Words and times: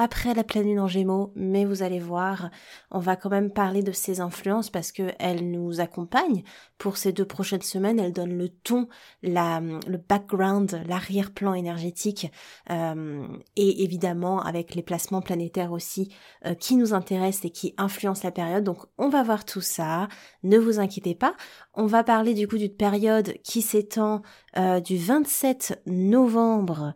après 0.00 0.32
la 0.32 0.44
pleine 0.44 0.64
lune 0.64 0.80
en 0.80 0.86
gémeaux, 0.86 1.30
mais 1.36 1.66
vous 1.66 1.82
allez 1.82 1.98
voir, 1.98 2.48
on 2.90 3.00
va 3.00 3.16
quand 3.16 3.28
même 3.28 3.50
parler 3.50 3.82
de 3.82 3.92
ses 3.92 4.20
influences 4.20 4.70
parce 4.70 4.92
qu'elles 4.92 5.50
nous 5.50 5.82
accompagnent 5.82 6.42
pour 6.78 6.96
ces 6.96 7.12
deux 7.12 7.26
prochaines 7.26 7.60
semaines, 7.60 8.00
elles 8.00 8.14
donnent 8.14 8.38
le 8.38 8.48
ton, 8.48 8.88
la, 9.22 9.60
le 9.60 9.98
background, 9.98 10.80
l'arrière-plan 10.88 11.52
énergétique, 11.52 12.32
euh, 12.70 13.26
et 13.56 13.82
évidemment 13.84 14.40
avec 14.40 14.74
les 14.74 14.80
placements 14.80 15.20
planétaires 15.20 15.70
aussi 15.70 16.10
euh, 16.46 16.54
qui 16.54 16.76
nous 16.76 16.94
intéressent 16.94 17.44
et 17.44 17.50
qui 17.50 17.74
influencent 17.76 18.22
la 18.24 18.32
période. 18.32 18.64
Donc 18.64 18.78
on 18.96 19.10
va 19.10 19.22
voir 19.22 19.44
tout 19.44 19.60
ça, 19.60 20.08
ne 20.44 20.56
vous 20.56 20.80
inquiétez 20.80 21.14
pas. 21.14 21.34
On 21.74 21.84
va 21.84 22.04
parler 22.04 22.32
du 22.32 22.48
coup 22.48 22.56
d'une 22.56 22.74
période 22.74 23.34
qui 23.44 23.60
s'étend 23.60 24.22
euh, 24.56 24.80
du 24.80 24.96
27 24.96 25.82
novembre 25.84 26.94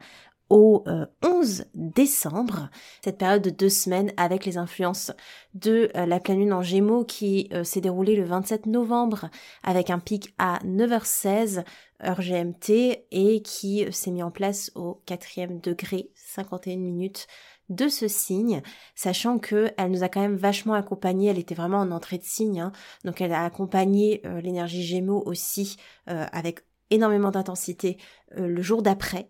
au 0.54 0.84
11 1.24 1.60
euh, 1.60 1.64
décembre, 1.74 2.70
cette 3.02 3.18
période 3.18 3.42
de 3.42 3.50
deux 3.50 3.68
semaines 3.68 4.12
avec 4.16 4.46
les 4.46 4.56
influences 4.56 5.10
de 5.54 5.90
euh, 5.96 6.06
la 6.06 6.20
pleine 6.20 6.38
lune 6.38 6.52
en 6.52 6.62
gémeaux 6.62 7.04
qui 7.04 7.48
euh, 7.52 7.64
s'est 7.64 7.80
déroulée 7.80 8.14
le 8.14 8.22
27 8.22 8.66
novembre 8.66 9.30
avec 9.64 9.90
un 9.90 9.98
pic 9.98 10.32
à 10.38 10.60
9h16 10.64 11.64
heure 12.04 12.20
GMT 12.20 13.04
et 13.10 13.42
qui 13.42 13.84
s'est 13.90 14.12
mis 14.12 14.22
en 14.22 14.30
place 14.30 14.70
au 14.76 15.02
quatrième 15.06 15.58
degré 15.58 16.10
51 16.14 16.76
minutes 16.76 17.26
de 17.68 17.88
ce 17.88 18.06
signe, 18.06 18.62
sachant 18.94 19.40
que 19.40 19.72
elle 19.76 19.90
nous 19.90 20.04
a 20.04 20.08
quand 20.08 20.20
même 20.20 20.36
vachement 20.36 20.74
accompagné, 20.74 21.30
elle 21.30 21.38
était 21.38 21.56
vraiment 21.56 21.78
en 21.78 21.90
entrée 21.90 22.18
de 22.18 22.24
signe, 22.24 22.60
hein. 22.60 22.72
donc 23.04 23.20
elle 23.20 23.32
a 23.32 23.44
accompagné 23.44 24.20
l'énergie 24.42 24.82
Gémeaux 24.82 25.22
aussi 25.24 25.78
avec 26.06 26.60
énormément 26.90 27.30
d'intensité 27.30 27.96
le 28.36 28.60
jour 28.60 28.82
d'après. 28.82 29.28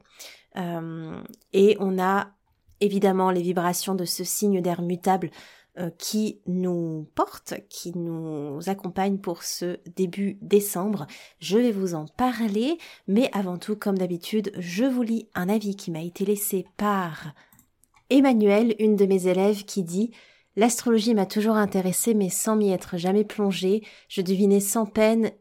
Euh, 0.56 1.20
et 1.52 1.76
on 1.80 1.98
a 1.98 2.28
évidemment 2.80 3.30
les 3.30 3.42
vibrations 3.42 3.94
de 3.94 4.04
ce 4.04 4.24
signe 4.24 4.60
d'air 4.60 4.82
mutable 4.82 5.30
euh, 5.78 5.90
qui 5.98 6.40
nous 6.46 7.08
porte, 7.16 7.54
qui 7.68 7.96
nous 7.96 8.60
accompagne 8.68 9.18
pour 9.18 9.42
ce 9.42 9.78
début 9.96 10.38
décembre. 10.40 11.08
Je 11.40 11.58
vais 11.58 11.72
vous 11.72 11.94
en 11.94 12.06
parler, 12.06 12.78
mais 13.08 13.28
avant 13.32 13.58
tout, 13.58 13.74
comme 13.74 13.98
d'habitude, 13.98 14.52
je 14.56 14.84
vous 14.84 15.02
lis 15.02 15.28
un 15.34 15.48
avis 15.48 15.74
qui 15.74 15.90
m'a 15.90 16.02
été 16.02 16.24
laissé 16.24 16.64
par 16.76 17.32
Emmanuel, 18.08 18.76
une 18.78 18.94
de 18.94 19.06
mes 19.06 19.26
élèves, 19.26 19.64
qui 19.64 19.82
dit 19.82 20.12
L'astrologie 20.54 21.14
m'a 21.14 21.26
toujours 21.26 21.56
intéressée, 21.56 22.14
mais 22.14 22.28
sans 22.28 22.54
m'y 22.54 22.70
être 22.70 22.96
jamais 22.96 23.24
plongée. 23.24 23.82
Je 24.08 24.22
devinais 24.22 24.60
sans 24.60 24.86
peine 24.86 25.32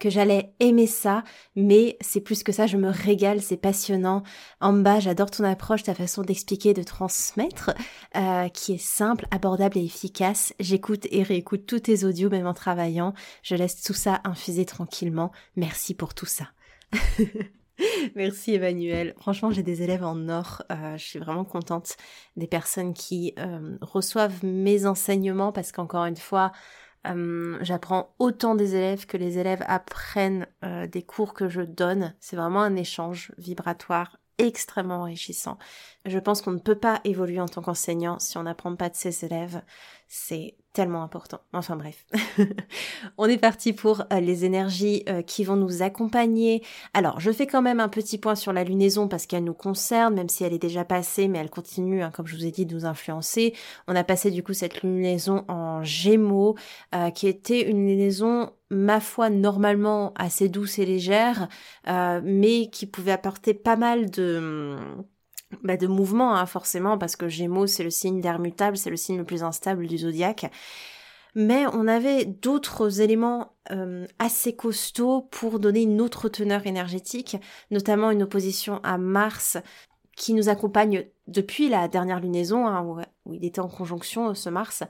que 0.00 0.10
j'allais 0.10 0.52
aimer 0.58 0.88
ça, 0.88 1.22
mais 1.54 1.96
c'est 2.00 2.20
plus 2.20 2.42
que 2.42 2.50
ça, 2.50 2.66
je 2.66 2.76
me 2.76 2.88
régale, 2.88 3.40
c'est 3.40 3.56
passionnant. 3.56 4.24
En 4.60 4.72
bas, 4.72 4.98
j'adore 4.98 5.30
ton 5.30 5.44
approche, 5.44 5.84
ta 5.84 5.94
façon 5.94 6.22
d'expliquer, 6.22 6.74
de 6.74 6.82
transmettre, 6.82 7.70
euh, 8.16 8.48
qui 8.48 8.72
est 8.72 8.82
simple, 8.82 9.26
abordable 9.30 9.78
et 9.78 9.84
efficace. 9.84 10.54
J'écoute 10.58 11.06
et 11.12 11.22
réécoute 11.22 11.66
tous 11.66 11.80
tes 11.80 12.04
audios, 12.04 12.30
même 12.30 12.46
en 12.46 12.54
travaillant. 12.54 13.12
Je 13.42 13.54
laisse 13.54 13.82
tout 13.82 13.94
ça 13.94 14.20
infuser 14.24 14.64
tranquillement. 14.64 15.30
Merci 15.54 15.94
pour 15.94 16.14
tout 16.14 16.26
ça. 16.26 16.48
Merci 18.14 18.54
Emmanuel. 18.54 19.14
Franchement, 19.18 19.50
j'ai 19.50 19.62
des 19.62 19.82
élèves 19.82 20.04
en 20.04 20.28
or. 20.28 20.62
Euh, 20.72 20.96
je 20.96 21.04
suis 21.04 21.18
vraiment 21.18 21.44
contente 21.44 21.96
des 22.36 22.46
personnes 22.46 22.94
qui 22.94 23.34
euh, 23.38 23.76
reçoivent 23.80 24.44
mes 24.44 24.86
enseignements 24.86 25.52
parce 25.52 25.72
qu'encore 25.72 26.04
une 26.04 26.16
fois, 26.16 26.52
euh, 27.06 27.58
j'apprends 27.62 28.14
autant 28.18 28.54
des 28.54 28.76
élèves 28.76 29.06
que 29.06 29.16
les 29.16 29.38
élèves 29.38 29.64
apprennent 29.66 30.46
euh, 30.64 30.86
des 30.86 31.02
cours 31.02 31.34
que 31.34 31.48
je 31.48 31.62
donne. 31.62 32.14
C'est 32.20 32.36
vraiment 32.36 32.62
un 32.62 32.76
échange 32.76 33.32
vibratoire 33.38 34.18
extrêmement 34.38 35.00
enrichissant. 35.00 35.58
Je 36.06 36.18
pense 36.18 36.40
qu'on 36.40 36.52
ne 36.52 36.58
peut 36.58 36.78
pas 36.78 37.00
évoluer 37.04 37.40
en 37.40 37.48
tant 37.48 37.60
qu'enseignant 37.60 38.18
si 38.18 38.38
on 38.38 38.44
n'apprend 38.44 38.74
pas 38.74 38.88
de 38.88 38.96
ses 38.96 39.24
élèves. 39.26 39.62
C'est 40.08 40.56
tellement 40.72 41.02
important. 41.02 41.40
Enfin 41.52 41.76
bref. 41.76 42.06
on 43.18 43.26
est 43.26 43.36
parti 43.36 43.74
pour 43.74 44.04
euh, 44.12 44.20
les 44.20 44.46
énergies 44.46 45.02
euh, 45.08 45.20
qui 45.20 45.44
vont 45.44 45.56
nous 45.56 45.82
accompagner. 45.82 46.64
Alors, 46.94 47.20
je 47.20 47.30
fais 47.30 47.46
quand 47.46 47.60
même 47.60 47.80
un 47.80 47.90
petit 47.90 48.16
point 48.16 48.34
sur 48.34 48.54
la 48.54 48.64
lunaison 48.64 49.08
parce 49.08 49.26
qu'elle 49.26 49.44
nous 49.44 49.54
concerne, 49.54 50.14
même 50.14 50.30
si 50.30 50.42
elle 50.42 50.54
est 50.54 50.58
déjà 50.58 50.86
passée, 50.86 51.28
mais 51.28 51.38
elle 51.38 51.50
continue, 51.50 52.02
hein, 52.02 52.10
comme 52.10 52.26
je 52.26 52.34
vous 52.34 52.46
ai 52.46 52.50
dit, 52.50 52.64
de 52.64 52.74
nous 52.74 52.86
influencer. 52.86 53.54
On 53.86 53.94
a 53.94 54.02
passé 54.04 54.30
du 54.30 54.42
coup 54.42 54.54
cette 54.54 54.82
lunaison 54.82 55.44
en 55.48 55.84
gémeaux, 55.84 56.56
euh, 56.94 57.10
qui 57.10 57.28
était 57.28 57.68
une 57.68 57.86
lunaison 57.86 58.52
ma 58.70 59.00
foi 59.00 59.28
normalement 59.30 60.14
assez 60.16 60.48
douce 60.48 60.78
et 60.78 60.86
légère, 60.86 61.48
mais 61.88 62.70
qui 62.70 62.86
pouvait 62.86 63.10
apporter 63.10 63.52
pas 63.52 63.74
mal 63.74 64.10
de 64.10 64.76
bah, 65.62 65.76
de 65.76 65.86
mouvement, 65.86 66.34
hein, 66.34 66.46
forcément, 66.46 66.98
parce 66.98 67.16
que 67.16 67.28
Gémeaux, 67.28 67.66
c'est 67.66 67.82
le 67.82 67.90
signe 67.90 68.20
d'air 68.20 68.38
mutable, 68.38 68.76
c'est 68.76 68.90
le 68.90 68.96
signe 68.96 69.18
le 69.18 69.24
plus 69.24 69.42
instable 69.42 69.86
du 69.86 69.98
zodiaque. 69.98 70.50
Mais 71.34 71.64
on 71.72 71.86
avait 71.86 72.24
d'autres 72.24 73.00
éléments 73.00 73.52
euh, 73.70 74.06
assez 74.18 74.54
costauds 74.54 75.22
pour 75.30 75.60
donner 75.60 75.82
une 75.82 76.00
autre 76.00 76.28
teneur 76.28 76.66
énergétique, 76.66 77.36
notamment 77.70 78.10
une 78.10 78.24
opposition 78.24 78.80
à 78.82 78.98
Mars 78.98 79.58
qui 80.16 80.34
nous 80.34 80.48
accompagne 80.48 81.06
depuis 81.28 81.68
la 81.68 81.88
dernière 81.88 82.20
lunaison, 82.20 82.66
hein, 82.66 83.04
où, 83.24 83.34
il 83.34 83.44
était 83.44 83.60
en 83.60 83.68
conjonction, 83.68 84.34
ce 84.34 84.50
Mars, 84.50 84.82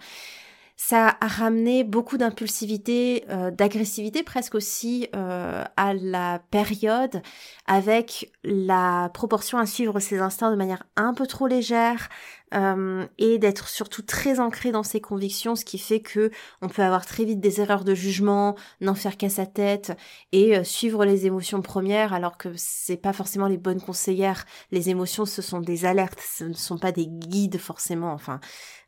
ça 0.82 1.18
a 1.20 1.26
ramené 1.26 1.84
beaucoup 1.84 2.16
d'impulsivité, 2.16 3.24
euh, 3.28 3.50
d'agressivité 3.50 4.22
presque 4.22 4.54
aussi 4.54 5.08
euh, 5.14 5.62
à 5.76 5.92
la 5.92 6.40
période, 6.50 7.20
avec 7.66 8.32
la 8.44 9.10
proportion 9.12 9.58
à 9.58 9.66
suivre 9.66 10.00
ses 10.00 10.20
instincts 10.20 10.50
de 10.50 10.56
manière 10.56 10.84
un 10.96 11.12
peu 11.12 11.26
trop 11.26 11.46
légère, 11.46 12.08
euh, 12.52 13.06
et 13.18 13.38
d'être 13.38 13.68
surtout 13.68 14.02
très 14.02 14.40
ancré 14.40 14.72
dans 14.72 14.82
ses 14.82 15.00
convictions, 15.00 15.54
ce 15.54 15.64
qui 15.64 15.78
fait 15.78 16.00
que 16.00 16.32
on 16.62 16.68
peut 16.68 16.82
avoir 16.82 17.06
très 17.06 17.24
vite 17.24 17.38
des 17.38 17.60
erreurs 17.60 17.84
de 17.84 17.94
jugement, 17.94 18.56
n'en 18.80 18.96
faire 18.96 19.16
qu'à 19.16 19.28
sa 19.28 19.46
tête 19.46 19.96
et 20.32 20.56
euh, 20.56 20.64
suivre 20.64 21.04
les 21.04 21.26
émotions 21.26 21.62
premières, 21.62 22.12
alors 22.12 22.36
que 22.36 22.48
c'est 22.56 22.96
pas 22.96 23.12
forcément 23.12 23.46
les 23.46 23.56
bonnes 23.56 23.80
conseillères. 23.80 24.46
Les 24.72 24.90
émotions, 24.90 25.26
ce 25.26 25.42
sont 25.42 25.60
des 25.60 25.84
alertes, 25.84 26.20
ce 26.20 26.44
ne 26.44 26.54
sont 26.54 26.78
pas 26.78 26.90
des 26.90 27.06
guides 27.06 27.58
forcément. 27.58 28.12
Enfin, 28.12 28.40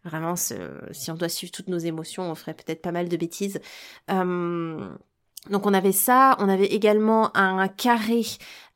vraiment, 0.04 0.37
si 0.37 1.10
on 1.10 1.14
doit 1.14 1.28
suivre 1.28 1.52
toutes 1.52 1.69
nos 1.69 1.78
émotions, 1.78 2.31
on 2.31 2.34
ferait 2.34 2.54
peut-être 2.54 2.82
pas 2.82 2.93
mal 2.93 3.08
de 3.08 3.16
bêtises. 3.16 3.60
Euh, 4.10 4.88
donc 5.50 5.66
on 5.66 5.75
avait 5.75 5.93
ça, 5.93 6.37
on 6.38 6.49
avait 6.49 6.66
également 6.66 7.37
un 7.37 7.66
carré 7.69 8.22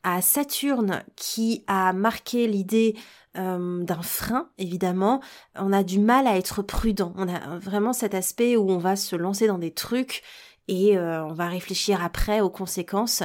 à 0.03 0.21
Saturne 0.21 1.03
qui 1.15 1.63
a 1.67 1.93
marqué 1.93 2.47
l'idée 2.47 2.95
euh, 3.37 3.83
d'un 3.83 4.01
frein, 4.01 4.49
évidemment. 4.57 5.21
On 5.55 5.71
a 5.71 5.83
du 5.83 5.99
mal 5.99 6.27
à 6.27 6.37
être 6.37 6.61
prudent. 6.61 7.13
On 7.17 7.27
a 7.29 7.57
vraiment 7.57 7.93
cet 7.93 8.13
aspect 8.13 8.57
où 8.57 8.69
on 8.69 8.79
va 8.79 8.95
se 8.95 9.15
lancer 9.15 9.47
dans 9.47 9.59
des 9.59 9.71
trucs 9.71 10.23
et 10.69 10.97
euh, 10.97 11.23
on 11.23 11.33
va 11.33 11.47
réfléchir 11.47 12.03
après 12.03 12.41
aux 12.41 12.49
conséquences 12.49 13.23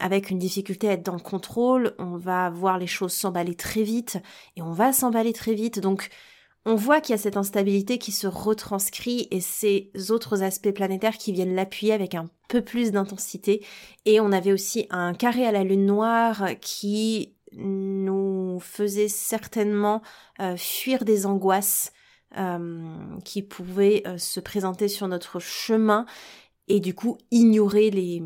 avec 0.00 0.30
une 0.30 0.38
difficulté 0.38 0.88
à 0.88 0.92
être 0.92 1.04
dans 1.04 1.14
le 1.14 1.20
contrôle. 1.20 1.94
On 1.98 2.16
va 2.16 2.50
voir 2.50 2.78
les 2.78 2.88
choses 2.88 3.12
s'emballer 3.12 3.54
très 3.54 3.82
vite 3.82 4.18
et 4.56 4.62
on 4.62 4.72
va 4.72 4.92
s'emballer 4.92 5.32
très 5.32 5.54
vite. 5.54 5.78
Donc 5.78 6.10
on 6.66 6.74
voit 6.74 7.00
qu'il 7.00 7.14
y 7.14 7.18
a 7.18 7.22
cette 7.22 7.38
instabilité 7.38 7.98
qui 7.98 8.12
se 8.12 8.26
retranscrit 8.26 9.28
et 9.30 9.40
ces 9.40 9.90
autres 10.10 10.42
aspects 10.42 10.72
planétaires 10.72 11.16
qui 11.16 11.32
viennent 11.32 11.54
l'appuyer 11.54 11.92
avec 11.92 12.14
un 12.14 12.28
peu 12.48 12.62
plus 12.62 12.92
d'intensité. 12.92 13.64
Et 14.04 14.20
on 14.20 14.30
avait 14.30 14.52
aussi 14.52 14.86
un 14.90 15.14
carré 15.14 15.46
à 15.46 15.52
la 15.52 15.64
lune 15.64 15.86
noire 15.86 16.48
qui 16.60 17.34
nous 17.52 18.58
faisait 18.60 19.08
certainement 19.08 20.02
euh, 20.40 20.56
fuir 20.56 21.04
des 21.04 21.26
angoisses 21.26 21.92
euh, 22.36 23.18
qui 23.24 23.42
pouvaient 23.42 24.02
euh, 24.06 24.18
se 24.18 24.38
présenter 24.38 24.86
sur 24.86 25.08
notre 25.08 25.40
chemin 25.40 26.06
et 26.68 26.78
du 26.78 26.94
coup 26.94 27.18
ignorer 27.32 27.90
les, 27.90 28.22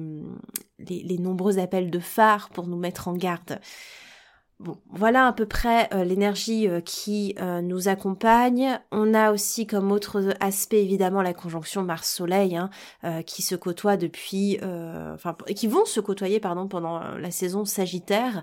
les, 0.78 1.18
nombreux 1.18 1.58
appels 1.58 1.90
de 1.90 1.98
phare 1.98 2.50
pour 2.50 2.66
nous 2.66 2.76
mettre 2.76 3.08
en 3.08 3.14
garde. 3.14 3.60
Bon, 4.60 4.80
voilà 4.88 5.26
à 5.26 5.32
peu 5.32 5.46
près 5.46 5.92
euh, 5.92 6.04
l'énergie 6.04 6.68
euh, 6.68 6.80
qui 6.80 7.34
euh, 7.40 7.60
nous 7.60 7.88
accompagne. 7.88 8.80
On 8.92 9.12
a 9.12 9.32
aussi 9.32 9.66
comme 9.66 9.90
autre 9.90 10.32
aspect 10.38 10.80
évidemment 10.80 11.22
la 11.22 11.34
conjonction 11.34 11.82
Mars-Soleil 11.82 12.56
hein, 12.56 12.70
qui 13.24 13.42
se 13.42 13.56
côtoie 13.56 13.96
depuis, 13.96 14.58
enfin 14.62 15.36
qui 15.56 15.66
vont 15.66 15.84
se 15.84 16.00
côtoyer 16.00 16.40
pardon 16.40 16.68
pendant 16.68 17.00
la 17.00 17.30
saison 17.30 17.64
Sagittaire 17.64 18.42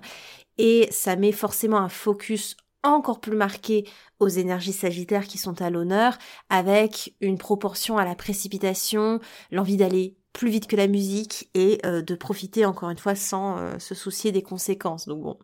et 0.58 0.88
ça 0.90 1.16
met 1.16 1.32
forcément 1.32 1.78
un 1.78 1.88
focus 1.88 2.56
encore 2.82 3.20
plus 3.20 3.36
marqué 3.36 3.88
aux 4.20 4.28
énergies 4.28 4.72
sagittaires 4.72 5.26
qui 5.26 5.38
sont 5.38 5.62
à 5.62 5.70
l'honneur, 5.70 6.18
avec 6.48 7.14
une 7.20 7.38
proportion 7.38 7.96
à 7.96 8.04
la 8.04 8.14
précipitation, 8.14 9.20
l'envie 9.50 9.76
d'aller 9.76 10.16
plus 10.32 10.50
vite 10.50 10.66
que 10.66 10.76
la 10.76 10.86
musique 10.86 11.50
et 11.54 11.78
euh, 11.84 12.02
de 12.02 12.14
profiter 12.14 12.64
encore 12.64 12.90
une 12.90 12.98
fois 12.98 13.14
sans 13.14 13.58
euh, 13.58 13.78
se 13.78 13.94
soucier 13.94 14.32
des 14.32 14.42
conséquences. 14.42 15.06
Donc 15.06 15.22
bon, 15.22 15.38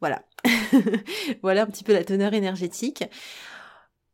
voilà. 0.00 0.22
voilà 1.42 1.62
un 1.62 1.66
petit 1.66 1.84
peu 1.84 1.92
la 1.92 2.04
teneur 2.04 2.34
énergétique. 2.34 3.04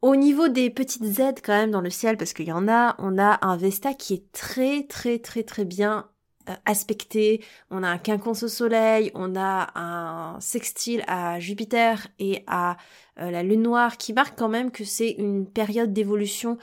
Au 0.03 0.17
niveau 0.17 0.49
des 0.49 0.71
petites 0.71 1.19
aides 1.19 1.41
quand 1.43 1.55
même 1.55 1.71
dans 1.71 1.81
le 1.81 1.91
ciel, 1.91 2.17
parce 2.17 2.33
qu'il 2.33 2.47
y 2.47 2.53
en 2.53 2.69
a, 2.69 2.95
on 2.99 3.19
a 3.19 3.39
un 3.47 3.57
Vesta 3.57 3.95
qui 3.95 4.15
est 4.15 4.33
très 4.33 4.87
très 4.87 5.19
très 5.19 5.43
très 5.43 5.65
bien 5.65 6.11
euh, 6.49 6.55
aspecté, 6.67 7.43
on 7.71 7.83
a 7.83 7.89
un 7.89 7.99
quinconce 7.99 8.43
au 8.43 8.49
soleil, 8.49 9.11
on 9.15 9.35
a 9.35 9.73
un 9.75 10.39
sextile 10.41 11.03
à 11.07 11.41
Jupiter 11.41 12.07
et 12.19 12.45
à 12.47 12.77
la 13.17 13.43
lune 13.43 13.63
noire 13.63 13.97
qui 13.97 14.13
marque 14.13 14.39
quand 14.39 14.49
même 14.49 14.71
que 14.73 14.85
c'est 14.85 15.11
une 15.11 15.51
période 15.51 15.93
d'évolution 15.93 16.59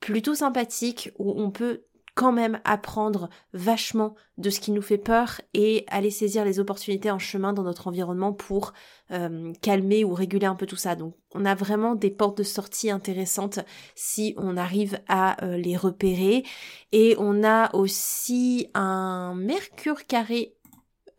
plutôt 0.00 0.34
sympathique 0.34 1.12
où 1.18 1.34
on 1.36 1.50
peut 1.50 1.84
quand 2.20 2.32
même 2.32 2.60
apprendre 2.66 3.30
vachement 3.54 4.14
de 4.36 4.50
ce 4.50 4.60
qui 4.60 4.72
nous 4.72 4.82
fait 4.82 4.98
peur 4.98 5.40
et 5.54 5.86
aller 5.88 6.10
saisir 6.10 6.44
les 6.44 6.60
opportunités 6.60 7.10
en 7.10 7.18
chemin 7.18 7.54
dans 7.54 7.62
notre 7.62 7.88
environnement 7.88 8.34
pour 8.34 8.74
euh, 9.10 9.54
calmer 9.62 10.04
ou 10.04 10.12
réguler 10.12 10.44
un 10.44 10.54
peu 10.54 10.66
tout 10.66 10.76
ça. 10.76 10.96
Donc 10.96 11.14
on 11.34 11.46
a 11.46 11.54
vraiment 11.54 11.94
des 11.94 12.10
portes 12.10 12.36
de 12.36 12.42
sortie 12.42 12.90
intéressantes 12.90 13.60
si 13.94 14.34
on 14.36 14.58
arrive 14.58 15.00
à 15.08 15.42
euh, 15.42 15.56
les 15.56 15.78
repérer. 15.78 16.44
Et 16.92 17.16
on 17.18 17.42
a 17.42 17.74
aussi 17.74 18.68
un 18.74 19.34
Mercure 19.34 20.04
carré 20.06 20.54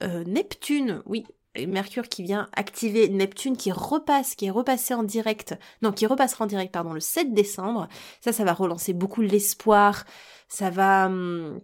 euh, 0.03 0.23
Neptune, 0.25 1.01
oui, 1.07 1.25
Mercure 1.55 2.07
qui 2.07 2.23
vient 2.23 2.49
activer 2.53 3.09
Neptune 3.09 3.57
qui 3.57 3.71
repasse, 3.71 4.35
qui 4.35 4.45
est 4.45 4.51
repassé 4.51 4.93
en 4.93 5.03
direct, 5.03 5.57
non, 5.81 5.91
qui 5.91 6.05
repassera 6.05 6.45
en 6.45 6.47
direct, 6.47 6.71
pardon, 6.73 6.93
le 6.93 7.01
7 7.01 7.33
décembre. 7.33 7.87
Ça, 8.21 8.31
ça 8.31 8.43
va 8.45 8.53
relancer 8.53 8.93
beaucoup 8.93 9.21
l'espoir, 9.21 10.05
ça 10.47 10.69
va 10.69 11.07
hum, 11.07 11.59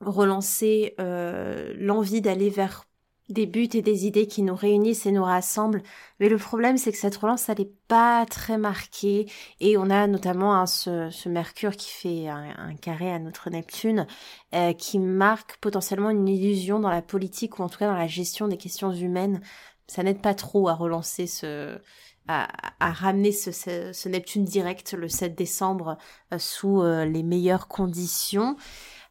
relancer 0.00 0.94
euh, 1.00 1.74
l'envie 1.76 2.20
d'aller 2.20 2.50
vers 2.50 2.84
des 3.32 3.46
buts 3.46 3.68
et 3.74 3.82
des 3.82 4.06
idées 4.06 4.26
qui 4.26 4.42
nous 4.42 4.54
réunissent 4.54 5.06
et 5.06 5.12
nous 5.12 5.24
rassemblent. 5.24 5.82
Mais 6.20 6.28
le 6.28 6.38
problème, 6.38 6.76
c'est 6.76 6.92
que 6.92 6.98
cette 6.98 7.16
relance, 7.16 7.48
elle 7.48 7.58
n'est 7.58 7.72
pas 7.88 8.24
très 8.26 8.58
marquée. 8.58 9.26
Et 9.60 9.76
on 9.76 9.90
a 9.90 10.06
notamment 10.06 10.64
ce, 10.66 11.28
Mercure 11.28 11.76
qui 11.76 11.90
fait 11.90 12.28
un, 12.28 12.74
carré 12.80 13.12
à 13.12 13.18
notre 13.18 13.50
Neptune, 13.50 14.06
euh, 14.54 14.72
qui 14.72 14.98
marque 14.98 15.56
potentiellement 15.58 16.10
une 16.10 16.28
illusion 16.28 16.78
dans 16.78 16.90
la 16.90 17.02
politique 17.02 17.58
ou 17.58 17.62
en 17.62 17.68
tout 17.68 17.78
cas 17.78 17.88
dans 17.88 17.96
la 17.96 18.06
gestion 18.06 18.48
des 18.48 18.56
questions 18.56 18.92
humaines. 18.92 19.40
Ça 19.86 20.02
n'aide 20.02 20.22
pas 20.22 20.34
trop 20.34 20.68
à 20.68 20.74
relancer 20.74 21.26
ce, 21.26 21.78
à, 22.28 22.48
ramener 22.80 23.32
ce, 23.32 24.08
Neptune 24.08 24.44
direct 24.44 24.92
le 24.92 25.08
7 25.08 25.34
décembre 25.34 25.98
euh, 26.32 26.38
sous 26.38 26.82
euh, 26.82 27.04
les 27.04 27.22
meilleures 27.22 27.68
conditions. 27.68 28.56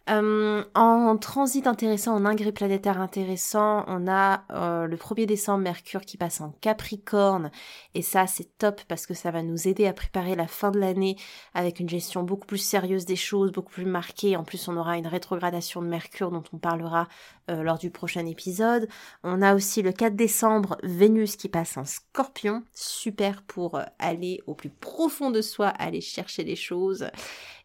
Euh, 0.10 0.64
en 0.74 1.18
transit 1.18 1.68
intéressant, 1.68 2.16
en 2.16 2.26
ingré 2.26 2.52
planétaire 2.52 3.00
intéressant, 3.00 3.86
on 3.88 4.08
a 4.08 4.44
le 4.88 4.98
1er 4.98 5.26
décembre 5.26 5.64
Mercure 5.64 6.02
qui 6.02 6.18
passe 6.18 6.42
en 6.42 6.52
Capricorne 6.62 7.52
et 7.94 8.02
ça 8.02 8.26
c'est 8.26 8.58
top 8.58 8.82
parce 8.88 9.06
que 9.06 9.14
ça 9.14 9.32
va 9.32 9.44
nous 9.44 9.68
aider 9.68 9.86
à 9.86 9.94
préparer 9.94 10.36
la 10.36 10.48
fin 10.48 10.72
de 10.72 10.80
l'année 10.80 11.18
avec 11.54 11.80
une 11.80 11.88
gestion 11.88 12.24
beaucoup 12.24 12.48
plus 12.48 12.58
sérieuse 12.58 13.06
des 13.06 13.16
choses, 13.16 13.52
beaucoup 13.52 13.72
plus 13.72 13.86
marquée. 13.86 14.36
En 14.36 14.44
plus 14.44 14.68
on 14.68 14.76
aura 14.76 14.98
une 14.98 15.08
rétrogradation 15.08 15.82
de 15.82 15.88
Mercure 15.88 16.32
dont 16.32 16.44
on 16.52 16.58
parlera 16.58 17.08
euh, 17.52 17.64
lors 17.64 17.78
du 17.78 17.92
prochain 17.92 18.26
épisode. 18.26 18.88
On 19.24 19.42
a 19.42 19.54
aussi 19.56 19.82
le 19.82 19.92
4 19.92 20.16
décembre 20.16 20.78
Vénus 20.84 21.36
qui 21.36 21.50
passe 21.50 21.78
en 21.78 21.86
scorpion, 21.86 22.64
super 22.74 23.44
pour 23.44 23.76
euh, 23.76 23.84
aller 24.00 24.42
au 24.48 24.56
plus 24.56 24.70
profond 24.70 25.32
de 25.32 25.42
soi, 25.42 25.68
aller 25.68 26.02
chercher 26.02 26.44
les 26.44 26.56
choses. 26.56 27.08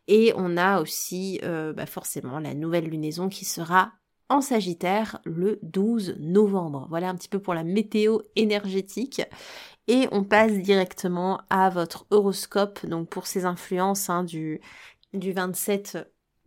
Et 0.08 0.32
on 0.36 0.56
a 0.56 0.80
aussi 0.80 1.40
euh, 1.44 1.72
bah 1.72 1.86
forcément 1.86 2.38
la 2.38 2.54
nouvelle 2.54 2.88
lunaison 2.88 3.28
qui 3.28 3.44
sera 3.44 3.92
en 4.28 4.40
Sagittaire 4.40 5.20
le 5.24 5.60
12 5.62 6.16
novembre. 6.18 6.86
Voilà 6.90 7.08
un 7.08 7.14
petit 7.14 7.28
peu 7.28 7.38
pour 7.38 7.54
la 7.54 7.64
météo 7.64 8.18
énergétique. 8.34 9.22
Et 9.88 10.08
on 10.10 10.24
passe 10.24 10.52
directement 10.52 11.42
à 11.48 11.70
votre 11.70 12.06
horoscope, 12.10 12.84
donc 12.86 13.08
pour 13.08 13.28
ces 13.28 13.44
influences 13.44 14.10
hein, 14.10 14.24
du, 14.24 14.60
du 15.12 15.32
27 15.32 15.98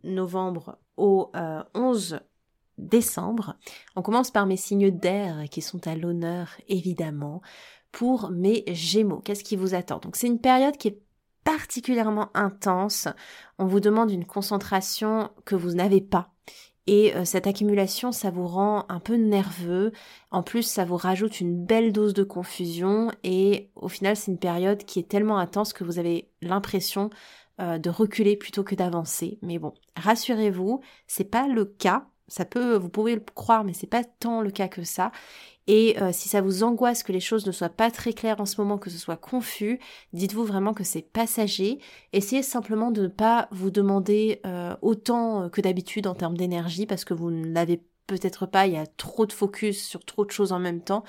novembre 0.04 0.76
au 0.98 1.32
11 1.74 2.20
décembre. 2.80 3.56
On 3.96 4.02
commence 4.02 4.30
par 4.30 4.46
mes 4.46 4.56
signes 4.56 4.90
d'air 4.90 5.44
qui 5.50 5.62
sont 5.62 5.86
à 5.86 5.94
l'honneur 5.94 6.48
évidemment 6.68 7.42
pour 7.92 8.30
mes 8.30 8.64
gémeaux. 8.68 9.20
Qu'est-ce 9.20 9.44
qui 9.44 9.56
vous 9.56 9.74
attend? 9.74 9.98
Donc 9.98 10.16
c'est 10.16 10.26
une 10.26 10.40
période 10.40 10.76
qui 10.76 10.88
est 10.88 11.00
particulièrement 11.44 12.28
intense. 12.34 13.08
On 13.58 13.66
vous 13.66 13.80
demande 13.80 14.10
une 14.10 14.26
concentration 14.26 15.30
que 15.44 15.56
vous 15.56 15.72
n'avez 15.72 16.00
pas. 16.00 16.32
Et 16.86 17.14
euh, 17.14 17.24
cette 17.24 17.46
accumulation, 17.46 18.10
ça 18.10 18.30
vous 18.30 18.46
rend 18.46 18.84
un 18.88 19.00
peu 19.00 19.14
nerveux. 19.14 19.92
En 20.30 20.42
plus, 20.42 20.62
ça 20.62 20.84
vous 20.84 20.96
rajoute 20.96 21.40
une 21.40 21.64
belle 21.64 21.92
dose 21.92 22.14
de 22.14 22.24
confusion. 22.24 23.12
Et 23.22 23.70
au 23.76 23.88
final, 23.88 24.16
c'est 24.16 24.32
une 24.32 24.38
période 24.38 24.84
qui 24.84 24.98
est 24.98 25.08
tellement 25.08 25.38
intense 25.38 25.72
que 25.72 25.84
vous 25.84 25.98
avez 25.98 26.30
l'impression 26.42 27.10
euh, 27.60 27.78
de 27.78 27.90
reculer 27.90 28.36
plutôt 28.36 28.64
que 28.64 28.74
d'avancer. 28.74 29.38
Mais 29.42 29.58
bon, 29.58 29.74
rassurez-vous, 29.96 30.80
c'est 31.06 31.30
pas 31.30 31.46
le 31.46 31.64
cas 31.64 32.06
ça 32.30 32.44
peut, 32.44 32.76
vous 32.76 32.88
pouvez 32.88 33.14
le 33.14 33.24
croire, 33.34 33.64
mais 33.64 33.74
c'est 33.74 33.86
pas 33.86 34.04
tant 34.04 34.40
le 34.40 34.50
cas 34.50 34.68
que 34.68 34.84
ça. 34.84 35.12
Et 35.66 36.00
euh, 36.00 36.10
si 36.12 36.28
ça 36.28 36.40
vous 36.40 36.62
angoisse 36.64 37.02
que 37.02 37.12
les 37.12 37.20
choses 37.20 37.46
ne 37.46 37.52
soient 37.52 37.68
pas 37.68 37.90
très 37.90 38.12
claires 38.12 38.40
en 38.40 38.46
ce 38.46 38.60
moment, 38.60 38.78
que 38.78 38.88
ce 38.88 38.98
soit 38.98 39.16
confus, 39.16 39.78
dites-vous 40.12 40.44
vraiment 40.44 40.72
que 40.72 40.84
c'est 40.84 41.02
passager. 41.02 41.78
Essayez 42.12 42.42
simplement 42.42 42.90
de 42.90 43.02
ne 43.02 43.08
pas 43.08 43.48
vous 43.50 43.70
demander 43.70 44.40
euh, 44.46 44.74
autant 44.80 45.42
euh, 45.42 45.48
que 45.48 45.60
d'habitude 45.60 46.06
en 46.06 46.14
termes 46.14 46.36
d'énergie, 46.36 46.86
parce 46.86 47.04
que 47.04 47.14
vous 47.14 47.30
ne 47.30 47.52
l'avez 47.52 47.82
peut-être 48.06 48.46
pas, 48.46 48.66
il 48.66 48.72
y 48.72 48.78
a 48.78 48.86
trop 48.86 49.26
de 49.26 49.32
focus 49.32 49.84
sur 49.84 50.04
trop 50.04 50.24
de 50.24 50.30
choses 50.30 50.52
en 50.52 50.58
même 50.58 50.82
temps. 50.82 51.04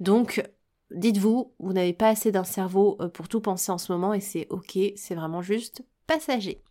Donc, 0.00 0.48
dites-vous, 0.92 1.52
vous 1.58 1.72
n'avez 1.72 1.92
pas 1.92 2.08
assez 2.08 2.30
d'un 2.30 2.44
cerveau 2.44 2.98
pour 3.14 3.28
tout 3.28 3.40
penser 3.40 3.72
en 3.72 3.78
ce 3.78 3.90
moment, 3.90 4.14
et 4.14 4.20
c'est 4.20 4.46
ok, 4.50 4.78
c'est 4.96 5.14
vraiment 5.14 5.42
juste 5.42 5.82
passager. 6.06 6.62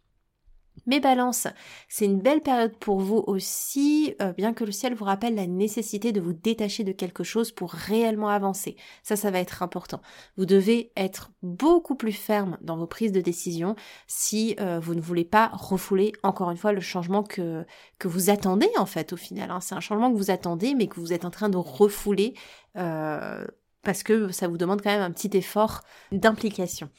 Mais 0.86 1.00
balance, 1.00 1.48
c'est 1.88 2.06
une 2.06 2.20
belle 2.20 2.42
période 2.42 2.76
pour 2.78 3.00
vous 3.00 3.24
aussi, 3.28 4.16
euh, 4.22 4.34
bien 4.34 4.54
que 4.54 4.64
le 4.64 4.72
ciel 4.72 4.96
vous 4.96 5.06
rappelle 5.06 5.36
la 5.36 5.48
nécessité 5.48 6.12
de 6.12 6.20
vous 6.20 6.34
détacher 6.34 6.84
de 6.84 6.92
quelque 6.92 7.24
chose 7.24 7.52
pour 7.52 7.72
réellement 7.72 8.30
avancer. 8.30 8.76
Ça, 9.02 9.16
ça 9.16 9.32
va 9.32 9.40
être 9.40 9.64
important. 9.64 10.02
Vous 10.36 10.46
devez 10.46 10.92
être 10.98 11.32
beaucoup 11.42 11.96
plus 11.96 12.12
ferme 12.12 12.58
dans 12.62 12.76
vos 12.76 12.88
prises 12.88 13.12
de 13.12 13.22
décision 13.22 13.76
si 14.08 14.56
euh, 14.60 14.80
vous 14.80 14.96
ne 14.96 15.02
voulez 15.02 15.26
pas 15.26 15.52
refouler 15.54 16.12
encore 16.22 16.52
une 16.52 16.58
fois 16.58 16.74
le 16.74 16.82
changement 16.82 17.24
que, 17.24 17.66
que 17.98 18.08
vous 18.08 18.30
attendez 18.30 18.70
en 18.78 18.86
fait 18.86 19.14
au 19.14 19.18
final. 19.18 19.52
Hein. 19.52 19.62
C'est 19.62 19.76
un 19.76 19.80
changement 19.80 20.12
que 20.12 20.18
vous 20.18 20.32
attendez 20.32 20.76
mais 20.76 20.88
que 20.88 21.00
vous 21.00 21.14
êtes 21.14 21.26
en 21.26 21.32
train 21.32 21.50
de 21.50 21.58
refouler 21.58 22.34
euh, 22.78 23.46
parce 23.84 24.04
que 24.04 24.32
ça 24.32 24.48
vous 24.48 24.58
demande 24.58 24.82
quand 24.82 24.92
même 24.92 25.02
un 25.02 25.12
petit 25.12 25.36
effort 25.38 25.82
d'implication. 26.12 26.90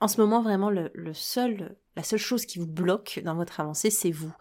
En 0.00 0.08
ce 0.08 0.20
moment, 0.20 0.42
vraiment, 0.42 0.70
le, 0.70 0.90
seul, 1.14 1.76
la 1.96 2.02
seule 2.02 2.18
chose 2.18 2.46
qui 2.46 2.58
vous 2.58 2.66
bloque 2.66 3.20
dans 3.24 3.34
votre 3.34 3.60
avancée, 3.60 3.90
c'est 3.90 4.10
vous. 4.10 4.32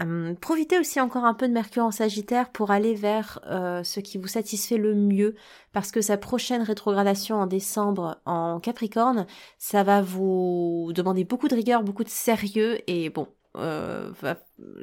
Hum, 0.00 0.36
profitez 0.40 0.78
aussi 0.80 1.00
encore 1.00 1.24
un 1.24 1.34
peu 1.34 1.46
de 1.46 1.52
Mercure 1.52 1.84
en 1.84 1.92
Sagittaire 1.92 2.50
pour 2.50 2.72
aller 2.72 2.96
vers 2.96 3.38
euh, 3.46 3.84
ce 3.84 4.00
qui 4.00 4.18
vous 4.18 4.26
satisfait 4.26 4.76
le 4.76 4.92
mieux, 4.94 5.36
parce 5.72 5.92
que 5.92 6.00
sa 6.00 6.16
prochaine 6.16 6.62
rétrogradation 6.62 7.36
en 7.36 7.46
décembre 7.46 8.20
en 8.26 8.58
Capricorne, 8.58 9.26
ça 9.56 9.84
va 9.84 10.02
vous 10.02 10.90
demander 10.94 11.22
beaucoup 11.22 11.46
de 11.46 11.54
rigueur, 11.54 11.84
beaucoup 11.84 12.02
de 12.02 12.08
sérieux, 12.08 12.78
et 12.90 13.08
bon, 13.08 13.28
euh, 13.56 14.12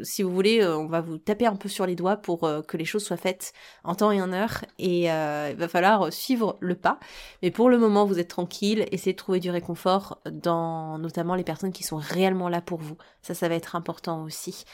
si 0.04 0.24
vous 0.24 0.32
voulez, 0.32 0.62
euh, 0.62 0.78
on 0.78 0.88
va 0.88 1.02
vous 1.02 1.18
taper 1.18 1.46
un 1.46 1.56
peu 1.56 1.70
sur 1.70 1.86
les 1.86 1.96
doigts 1.96 2.18
pour 2.18 2.44
euh, 2.44 2.62
que 2.62 2.78
les 2.78 2.86
choses 2.86 3.04
soient 3.04 3.18
faites 3.18 3.54
en 3.84 3.96
temps 3.96 4.12
et 4.12 4.22
en 4.22 4.32
heure. 4.34 4.64
Et 4.80 5.04
il 5.04 5.56
va 5.58 5.68
falloir 5.68 6.12
suivre 6.14 6.58
le 6.62 6.76
pas. 6.76 7.00
Mais 7.42 7.52
pour 7.52 7.70
le 7.70 7.78
moment, 7.78 8.06
vous 8.06 8.20
êtes 8.20 8.30
tranquille. 8.30 8.86
Essayez 8.92 9.14
de 9.14 9.18
trouver 9.18 9.40
du 9.40 9.50
réconfort 9.50 10.22
dans 10.30 10.98
notamment 10.98 11.36
les 11.36 11.44
personnes 11.44 11.72
qui 11.74 11.84
sont 11.84 11.98
réellement 11.98 12.50
là 12.50 12.62
pour 12.62 12.80
vous. 12.80 12.98
Ça, 13.22 13.34
ça 13.34 13.50
va 13.50 13.56
être 13.56 13.76
important 13.76 14.24
aussi. 14.24 14.66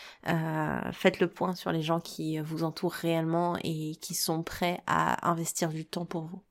faites 0.92 1.20
le 1.20 1.28
point 1.28 1.56
sur 1.56 1.72
les 1.72 1.82
gens 1.82 2.00
qui 2.00 2.40
vous 2.40 2.64
entourent 2.64 2.94
réellement 2.94 3.58
et 3.64 3.96
qui 4.02 4.14
sont 4.14 4.44
prêts 4.44 4.82
à 4.88 5.30
investir 5.30 5.70
du 5.70 5.86
temps 5.86 6.06
pour 6.06 6.24
vous. 6.26 6.47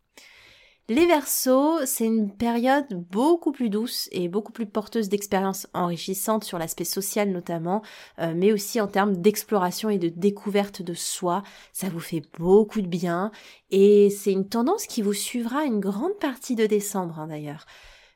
Les 0.89 1.05
Verseaux, 1.05 1.85
c'est 1.85 2.05
une 2.05 2.31
période 2.31 2.87
beaucoup 3.11 3.51
plus 3.51 3.71
douce 3.71 4.09
et 4.13 4.29
beaucoup 4.29 4.53
plus 4.53 4.67
porteuse 4.67 5.09
d'expériences 5.09 5.67
enrichissantes 5.75 6.45
sur 6.45 6.59
l'aspect 6.61 6.85
social 6.85 7.31
notamment, 7.33 7.83
euh, 8.21 8.35
mais 8.37 8.53
aussi 8.53 8.81
en 8.81 8.87
termes 8.87 9.17
d'exploration 9.17 9.91
et 9.91 9.99
de 9.99 10.09
découverte 10.09 10.83
de 10.83 10.95
soi. 10.95 11.43
Ça 11.73 11.89
vous 11.89 11.99
fait 11.99 12.23
beaucoup 12.39 12.83
de 12.83 12.87
bien 12.87 13.33
et 13.71 14.11
c'est 14.11 14.31
une 14.31 14.49
tendance 14.49 14.87
qui 14.87 15.03
vous 15.03 15.13
suivra 15.13 15.65
une 15.65 15.81
grande 15.81 16.17
partie 16.21 16.55
de 16.55 16.67
décembre 16.67 17.19
hein, 17.19 17.27
d'ailleurs. 17.27 17.67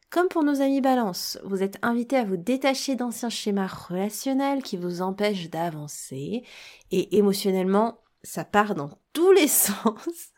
Comme 0.09 0.29
pour 0.29 0.45
nos 0.45 0.61
amis 0.61 0.81
balance, 0.81 1.41
vous 1.43 1.65
êtes 1.65 1.79
invité 1.83 2.19
à 2.19 2.25
vous 2.25 2.37
détacher 2.37 2.95
d'anciens 2.95 3.31
schémas 3.31 3.67
relationnels 3.67 4.62
qui 4.62 4.77
vous 4.77 5.03
empêchent 5.03 5.50
d'avancer 5.50 6.45
et 6.93 7.17
émotionnellement, 7.17 7.99
ça 8.23 8.45
part 8.45 8.77
dans 8.77 8.91
tous 9.12 9.33
les 9.33 9.49
sens. 9.49 10.31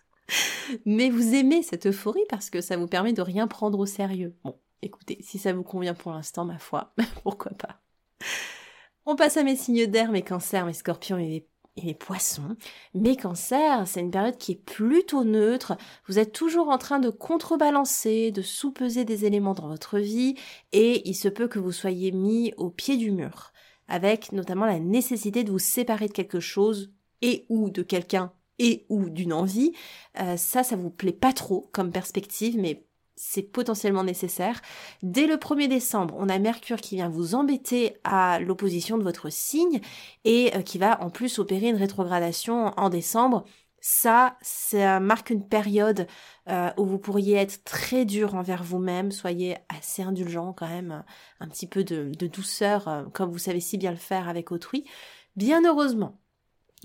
Mais 0.87 1.11
vous 1.11 1.35
aimez 1.35 1.62
cette 1.62 1.87
euphorie 1.87 2.25
parce 2.29 2.50
que 2.50 2.61
ça 2.61 2.76
vous 2.76 2.87
permet 2.87 3.12
de 3.12 3.23
rien 3.23 3.47
prendre 3.47 3.79
au 3.79 3.87
sérieux. 3.87 4.35
Bon, 4.45 4.57
écoutez, 4.83 5.19
si 5.21 5.38
ça 5.38 5.52
vous 5.52 5.62
convient 5.62 5.95
pour 5.95 6.12
l'instant, 6.12 6.45
ma 6.45 6.59
foi, 6.59 6.95
pourquoi 7.23 7.52
pas. 7.52 7.81
On 9.05 9.17
passe 9.17 9.37
à 9.37 9.43
mes 9.43 9.57
signes 9.57 9.87
d'air, 9.87 10.12
mes 10.12 10.23
cancers, 10.23 10.64
mes 10.64 10.73
scorpions 10.73 11.19
et 11.19 11.47
les, 11.76 11.95
poissons. 11.95 12.57
Mes 12.95 13.17
cancers, 13.17 13.88
c'est 13.88 14.00
une 14.00 14.11
période 14.11 14.37
qui 14.37 14.52
est 14.52 14.64
plutôt 14.64 15.25
neutre. 15.25 15.76
Vous 16.07 16.19
êtes 16.19 16.33
toujours 16.33 16.69
en 16.69 16.79
train 16.79 17.00
de 17.00 17.11
contrebalancer, 17.11 18.31
de 18.31 18.43
sous-peser 18.43 19.05
des 19.05 19.25
éléments 19.25 19.55
dans 19.55 19.69
votre 19.69 19.99
vie 19.99 20.37
et 20.73 21.09
il 21.09 21.14
se 21.14 21.29
peut 21.29 21.49
que 21.49 21.59
vous 21.59 21.73
soyez 21.73 22.12
mis 22.12 22.52
au 22.57 22.71
pied 22.71 22.97
du 22.97 23.11
mur 23.11 23.52
avec 23.88 24.33
notamment 24.33 24.67
la 24.67 24.79
nécessité 24.79 25.45
de 25.45 25.50
vous 25.50 25.59
séparer 25.59 26.07
de 26.07 26.12
quelque 26.12 26.41
chose 26.41 26.93
et 27.21 27.45
ou 27.49 27.71
de 27.71 27.83
quelqu'un 27.83 28.33
et 28.59 28.87
ou 28.88 29.09
d'une 29.11 29.32
envie, 29.32 29.73
euh, 30.21 30.37
ça, 30.37 30.62
ça 30.62 30.76
vous 30.76 30.90
plaît 30.90 31.12
pas 31.12 31.32
trop 31.32 31.68
comme 31.73 31.90
perspective, 31.90 32.56
mais 32.59 32.87
c'est 33.16 33.42
potentiellement 33.42 34.04
nécessaire. 34.04 34.61
Dès 35.02 35.26
le 35.26 35.37
1er 35.37 35.68
décembre, 35.68 36.14
on 36.18 36.28
a 36.28 36.38
Mercure 36.38 36.80
qui 36.80 36.97
vient 36.97 37.09
vous 37.09 37.35
embêter 37.35 37.97
à 38.04 38.40
l'opposition 38.40 38.99
de 38.99 39.02
votre 39.02 39.30
signe 39.30 39.80
et 40.25 40.54
euh, 40.56 40.62
qui 40.62 40.78
va 40.78 41.02
en 41.02 41.11
plus 41.11 41.38
opérer 41.38 41.68
une 41.68 41.76
rétrogradation 41.76 42.73
en 42.76 42.88
décembre. 42.88 43.44
Ça, 43.80 44.37
ça 44.42 45.00
marque 45.00 45.30
une 45.30 45.47
période 45.47 46.06
euh, 46.49 46.71
où 46.78 46.85
vous 46.85 46.99
pourriez 46.99 47.35
être 47.37 47.64
très 47.64 48.04
dur 48.04 48.37
envers 48.37 48.62
vous-même, 48.62 49.11
soyez 49.11 49.56
assez 49.68 50.02
indulgent 50.02 50.52
quand 50.52 50.68
même, 50.68 51.02
un 51.40 51.49
petit 51.49 51.66
peu 51.66 51.82
de, 51.82 52.12
de 52.16 52.26
douceur, 52.28 53.09
comme 53.12 53.30
vous 53.32 53.38
savez 53.38 53.61
si 53.61 53.78
bien 53.78 53.90
le 53.90 53.97
faire 53.97 54.28
avec 54.28 54.52
autrui. 54.52 54.85
Bien 55.35 55.64
heureusement, 55.64 56.22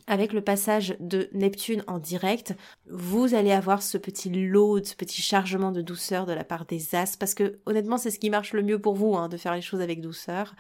avec 0.05 0.33
le 0.33 0.41
passage 0.41 0.95
de 0.99 1.29
Neptune 1.33 1.83
en 1.87 1.99
direct, 1.99 2.55
vous 2.89 3.33
allez 3.33 3.51
avoir 3.51 3.81
ce 3.81 3.97
petit 3.97 4.29
load, 4.29 4.85
ce 4.85 4.95
petit 4.95 5.21
chargement 5.21 5.71
de 5.71 5.81
douceur 5.81 6.25
de 6.25 6.33
la 6.33 6.43
part 6.43 6.65
des 6.65 6.95
As, 6.95 7.17
parce 7.17 7.33
que 7.33 7.59
honnêtement 7.65 7.97
c'est 7.97 8.11
ce 8.11 8.19
qui 8.19 8.29
marche 8.29 8.53
le 8.53 8.63
mieux 8.63 8.79
pour 8.79 8.95
vous, 8.95 9.15
hein, 9.15 9.29
de 9.29 9.37
faire 9.37 9.55
les 9.55 9.61
choses 9.61 9.81
avec 9.81 10.01
douceur. 10.01 10.55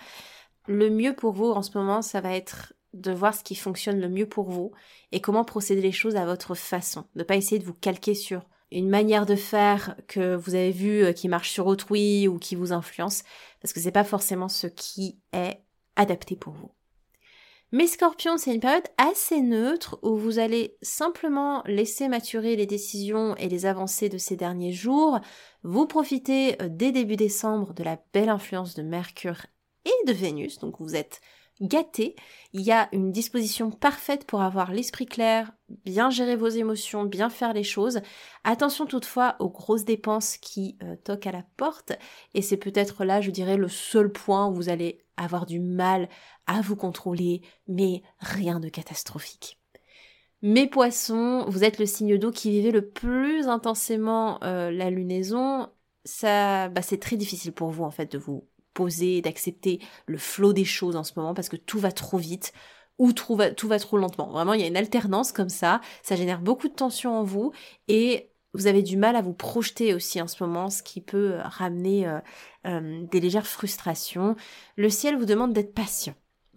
Le 0.67 0.89
mieux 0.89 1.15
pour 1.15 1.33
vous 1.33 1.51
en 1.51 1.61
ce 1.61 1.77
moment, 1.77 2.01
ça 2.01 2.19
va 2.19 2.35
être 2.35 2.73
de 2.93 3.11
voir 3.11 3.33
ce 3.35 3.43
qui 3.43 3.55
fonctionne 3.55 3.99
le 3.99 4.09
mieux 4.09 4.27
pour 4.27 4.49
vous 4.49 4.71
et 5.11 5.21
comment 5.21 5.45
procéder 5.45 5.81
les 5.81 5.91
choses 5.91 6.15
à 6.15 6.25
votre 6.25 6.55
façon. 6.55 7.05
Ne 7.15 7.23
pas 7.23 7.35
essayer 7.35 7.59
de 7.59 7.65
vous 7.65 7.73
calquer 7.73 8.15
sur 8.15 8.41
une 8.71 8.89
manière 8.89 9.25
de 9.25 9.35
faire 9.35 9.95
que 10.07 10.35
vous 10.35 10.55
avez 10.55 10.71
vu 10.71 11.03
euh, 11.03 11.13
qui 11.13 11.29
marche 11.29 11.51
sur 11.51 11.67
autrui 11.67 12.27
ou 12.27 12.37
qui 12.37 12.55
vous 12.55 12.73
influence, 12.73 13.23
parce 13.61 13.73
que 13.73 13.79
c'est 13.79 13.91
pas 13.91 14.03
forcément 14.03 14.49
ce 14.49 14.67
qui 14.67 15.19
est 15.31 15.61
adapté 15.95 16.35
pour 16.35 16.53
vous. 16.53 16.76
Mais 17.73 17.87
Scorpion, 17.87 18.37
c'est 18.37 18.53
une 18.53 18.61
période 18.61 18.87
assez 18.97 19.41
neutre 19.41 19.99
où 20.01 20.15
vous 20.15 20.39
allez 20.39 20.77
simplement 20.81 21.63
laisser 21.65 22.07
maturer 22.07 22.55
les 22.55 22.65
décisions 22.65 23.35
et 23.35 23.49
les 23.49 23.65
avancées 23.65 24.07
de 24.07 24.17
ces 24.17 24.37
derniers 24.37 24.71
jours. 24.71 25.19
Vous 25.63 25.85
profitez 25.85 26.61
euh, 26.61 26.69
dès 26.69 26.93
début 26.93 27.17
décembre 27.17 27.73
de 27.73 27.83
la 27.83 27.99
belle 28.13 28.29
influence 28.29 28.73
de 28.73 28.83
Mercure 28.83 29.47
et 29.83 30.07
de 30.07 30.13
Vénus, 30.13 30.59
donc 30.59 30.75
vous 30.79 30.95
êtes 30.95 31.19
gâté. 31.59 32.15
Il 32.53 32.61
y 32.61 32.71
a 32.71 32.87
une 32.93 33.11
disposition 33.11 33.71
parfaite 33.71 34.25
pour 34.25 34.41
avoir 34.41 34.71
l'esprit 34.71 35.05
clair, 35.05 35.51
bien 35.67 36.09
gérer 36.09 36.37
vos 36.37 36.47
émotions, 36.47 37.03
bien 37.03 37.29
faire 37.29 37.51
les 37.51 37.63
choses. 37.63 37.99
Attention 38.45 38.85
toutefois 38.85 39.35
aux 39.39 39.49
grosses 39.49 39.83
dépenses 39.83 40.37
qui 40.37 40.77
euh, 40.83 40.95
toquent 41.03 41.27
à 41.27 41.31
la 41.31 41.43
porte. 41.57 41.93
Et 42.33 42.41
c'est 42.41 42.57
peut-être 42.57 43.03
là, 43.03 43.19
je 43.19 43.31
dirais, 43.31 43.57
le 43.57 43.67
seul 43.67 44.11
point 44.11 44.47
où 44.47 44.53
vous 44.53 44.69
allez 44.69 45.03
avoir 45.17 45.45
du 45.45 45.59
mal 45.59 46.09
à 46.45 46.61
vous 46.61 46.75
contrôler, 46.75 47.41
mais 47.67 48.03
rien 48.19 48.59
de 48.59 48.69
catastrophique. 48.69 49.59
Mes 50.43 50.67
poissons, 50.67 51.45
vous 51.47 51.63
êtes 51.63 51.79
le 51.79 51.87
signe 51.87 52.17
d'eau 52.17 52.31
qui 52.31 52.51
vivait 52.51 52.71
le 52.71 52.87
plus 52.87 53.47
intensément 53.47 54.41
euh, 54.43 54.69
la 54.69 54.91
lunaison. 54.91 55.69
Ça, 56.05 56.69
bah, 56.69 56.83
c'est 56.83 56.99
très 56.99 57.17
difficile 57.17 57.53
pour 57.53 57.71
vous 57.71 57.83
en 57.83 57.91
fait 57.91 58.11
de 58.11 58.19
vous 58.19 58.47
poser, 58.73 59.21
d'accepter 59.21 59.79
le 60.05 60.19
flot 60.19 60.53
des 60.53 60.65
choses 60.65 60.95
en 60.95 61.03
ce 61.03 61.13
moment 61.15 61.33
parce 61.33 61.49
que 61.49 61.55
tout 61.55 61.79
va 61.79 61.91
trop 61.91 62.17
vite 62.17 62.53
ou 62.99 63.13
tout 63.13 63.35
va, 63.35 63.51
tout 63.51 63.67
va 63.67 63.79
trop 63.79 63.97
lentement. 63.97 64.29
Vraiment, 64.31 64.53
il 64.53 64.61
y 64.61 64.63
a 64.63 64.67
une 64.67 64.77
alternance 64.77 65.31
comme 65.31 65.49
ça. 65.49 65.81
Ça 66.03 66.15
génère 66.15 66.41
beaucoup 66.41 66.67
de 66.67 66.73
tension 66.73 67.17
en 67.17 67.23
vous 67.23 67.51
et 67.87 68.31
vous 68.57 68.65
avez 68.65 68.81
du 68.81 68.97
mal 68.97 69.15
à 69.15 69.21
vous 69.21 69.33
projeter 69.33 69.93
aussi 69.93 70.19
en 70.19 70.27
ce 70.27 70.43
moment, 70.43 70.71
ce 70.71 70.81
qui 70.81 70.99
peut 70.99 71.35
ramener 71.43 72.07
euh, 72.07 72.19
euh, 72.65 73.05
des 73.11 73.19
légères 73.19 73.45
frustrations. 73.45 74.35
Le 74.77 74.89
ciel 74.89 75.15
vous 75.15 75.25
demande 75.25 75.53
d'être 75.53 75.75
patient. 75.75 76.15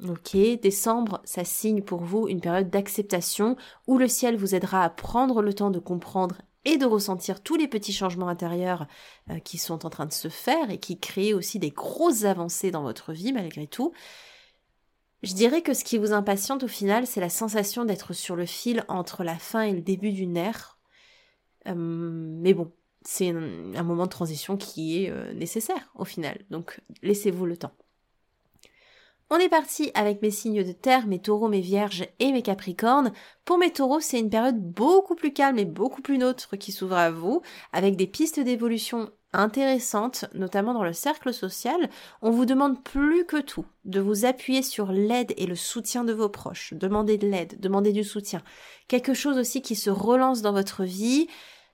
Ok, 0.09 0.35
décembre, 0.62 1.21
ça 1.25 1.45
signe 1.45 1.83
pour 1.83 2.00
vous 2.00 2.26
une 2.26 2.40
période 2.40 2.71
d'acceptation 2.71 3.57
où 3.87 3.99
le 3.99 4.09
ciel 4.09 4.35
vous 4.35 4.54
aidera 4.54 4.83
à 4.83 4.88
prendre 4.88 5.42
le 5.42 5.52
temps 5.52 5.71
de 5.71 5.78
comprendre 5.78 6.40
et 6.64 6.78
de 6.78 6.87
ressentir 6.87 7.42
tous 7.42 7.57
les 7.57 7.69
petits 7.69 7.92
changements 7.92 8.28
intérieurs 8.28 8.87
euh, 9.28 9.38
qui 9.38 9.59
sont 9.59 9.85
en 9.85 9.90
train 9.90 10.07
de 10.07 10.12
se 10.12 10.28
faire 10.28 10.71
et 10.71 10.78
qui 10.78 10.99
créent 10.99 11.35
aussi 11.35 11.59
des 11.59 11.71
grosses 11.71 12.25
avancées 12.25 12.71
dans 12.71 12.83
votre 12.83 13.12
vie 13.12 13.35
malgré 13.35 13.66
tout. 13.66 13.92
Je 15.23 15.35
dirais 15.35 15.61
que 15.61 15.75
ce 15.75 15.85
qui 15.85 15.99
vous 15.99 16.14
impatiente 16.14 16.62
au 16.62 16.69
final, 16.69 17.07
c'est 17.07 17.21
la 17.21 17.28
sensation 17.28 17.85
d'être 17.85 18.14
sur 18.14 18.37
le 18.37 18.47
fil 18.47 18.87
entre 18.88 19.23
la 19.23 19.37
fin 19.37 19.61
et 19.61 19.73
le 19.73 19.83
début 19.83 20.12
d'une 20.12 20.38
ère. 20.38 20.80
Euh, 21.69 21.75
mais 21.76 22.55
bon, 22.55 22.73
c'est 23.02 23.31
un, 23.31 23.83
moment 23.83 24.05
de 24.05 24.11
transition 24.11 24.57
qui 24.57 25.05
est 25.05 25.11
euh, 25.11 25.33
nécessaire 25.33 25.90
au 25.95 26.05
final, 26.05 26.45
donc 26.50 26.81
laissez-vous 27.02 27.47
le 27.47 27.57
temps. 27.57 27.73
On 29.33 29.37
est 29.37 29.49
parti 29.49 29.93
avec 29.95 30.23
mes 30.23 30.33
signes 30.33 30.64
de 30.64 30.73
terre, 30.73 31.07
mes 31.07 31.21
taureaux, 31.21 31.49
mes 31.49 31.61
vierges 31.61 32.05
et 32.19 32.33
mes 32.33 32.43
capricornes. 32.43 33.12
Pour 33.45 33.59
mes 33.59 33.73
taureaux, 33.73 34.00
c'est 34.00 34.19
une 34.19 34.29
période 34.29 34.61
beaucoup 34.61 35.14
plus 35.14 35.33
calme 35.33 35.59
et 35.59 35.64
beaucoup 35.64 36.02
plus 36.02 36.19
neutre 36.19 36.57
qui 36.57 36.73
s'ouvre 36.73 36.97
à 36.97 37.12
vous, 37.12 37.40
avec 37.73 37.95
des 37.95 38.09
pistes 38.09 38.40
d'évolution 38.40 39.12
intéressantes, 39.33 40.25
notamment 40.35 40.75
dans 40.75 40.85
le 40.85 40.93
cercle 40.93 41.33
social. 41.33 41.89
On 42.23 42.31
vous 42.31 42.47
demande 42.47 42.83
plus 42.83 43.25
que 43.25 43.41
tout 43.41 43.65
de 43.85 44.01
vous 44.01 44.25
appuyer 44.25 44.63
sur 44.63 44.93
l'aide 44.93 45.33
et 45.37 45.47
le 45.47 45.55
soutien 45.55 46.05
de 46.05 46.13
vos 46.13 46.29
proches. 46.29 46.75
Demandez 46.75 47.19
de 47.19 47.29
l'aide, 47.29 47.61
demandez 47.61 47.93
du 47.93 48.05
soutien. 48.05 48.43
Quelque 48.89 49.15
chose 49.15 49.39
aussi 49.39 49.63
qui 49.63 49.77
se 49.77 49.91
relance 49.91 50.43
dans 50.43 50.53
votre 50.53 50.85
vie. 50.85 51.29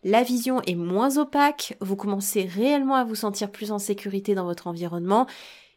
La 0.05 0.23
vision 0.23 0.61
est 0.63 0.75
moins 0.75 1.19
opaque, 1.19 1.77
vous 1.81 1.97
commencez 1.97 2.45
réellement 2.45 2.95
à 2.95 3.05
vous 3.05 3.15
sentir 3.15 3.51
plus 3.51 3.73
en 3.73 3.79
sécurité 3.79 4.35
dans 4.35 4.45
votre 4.45 4.67
environnement. 4.67 5.27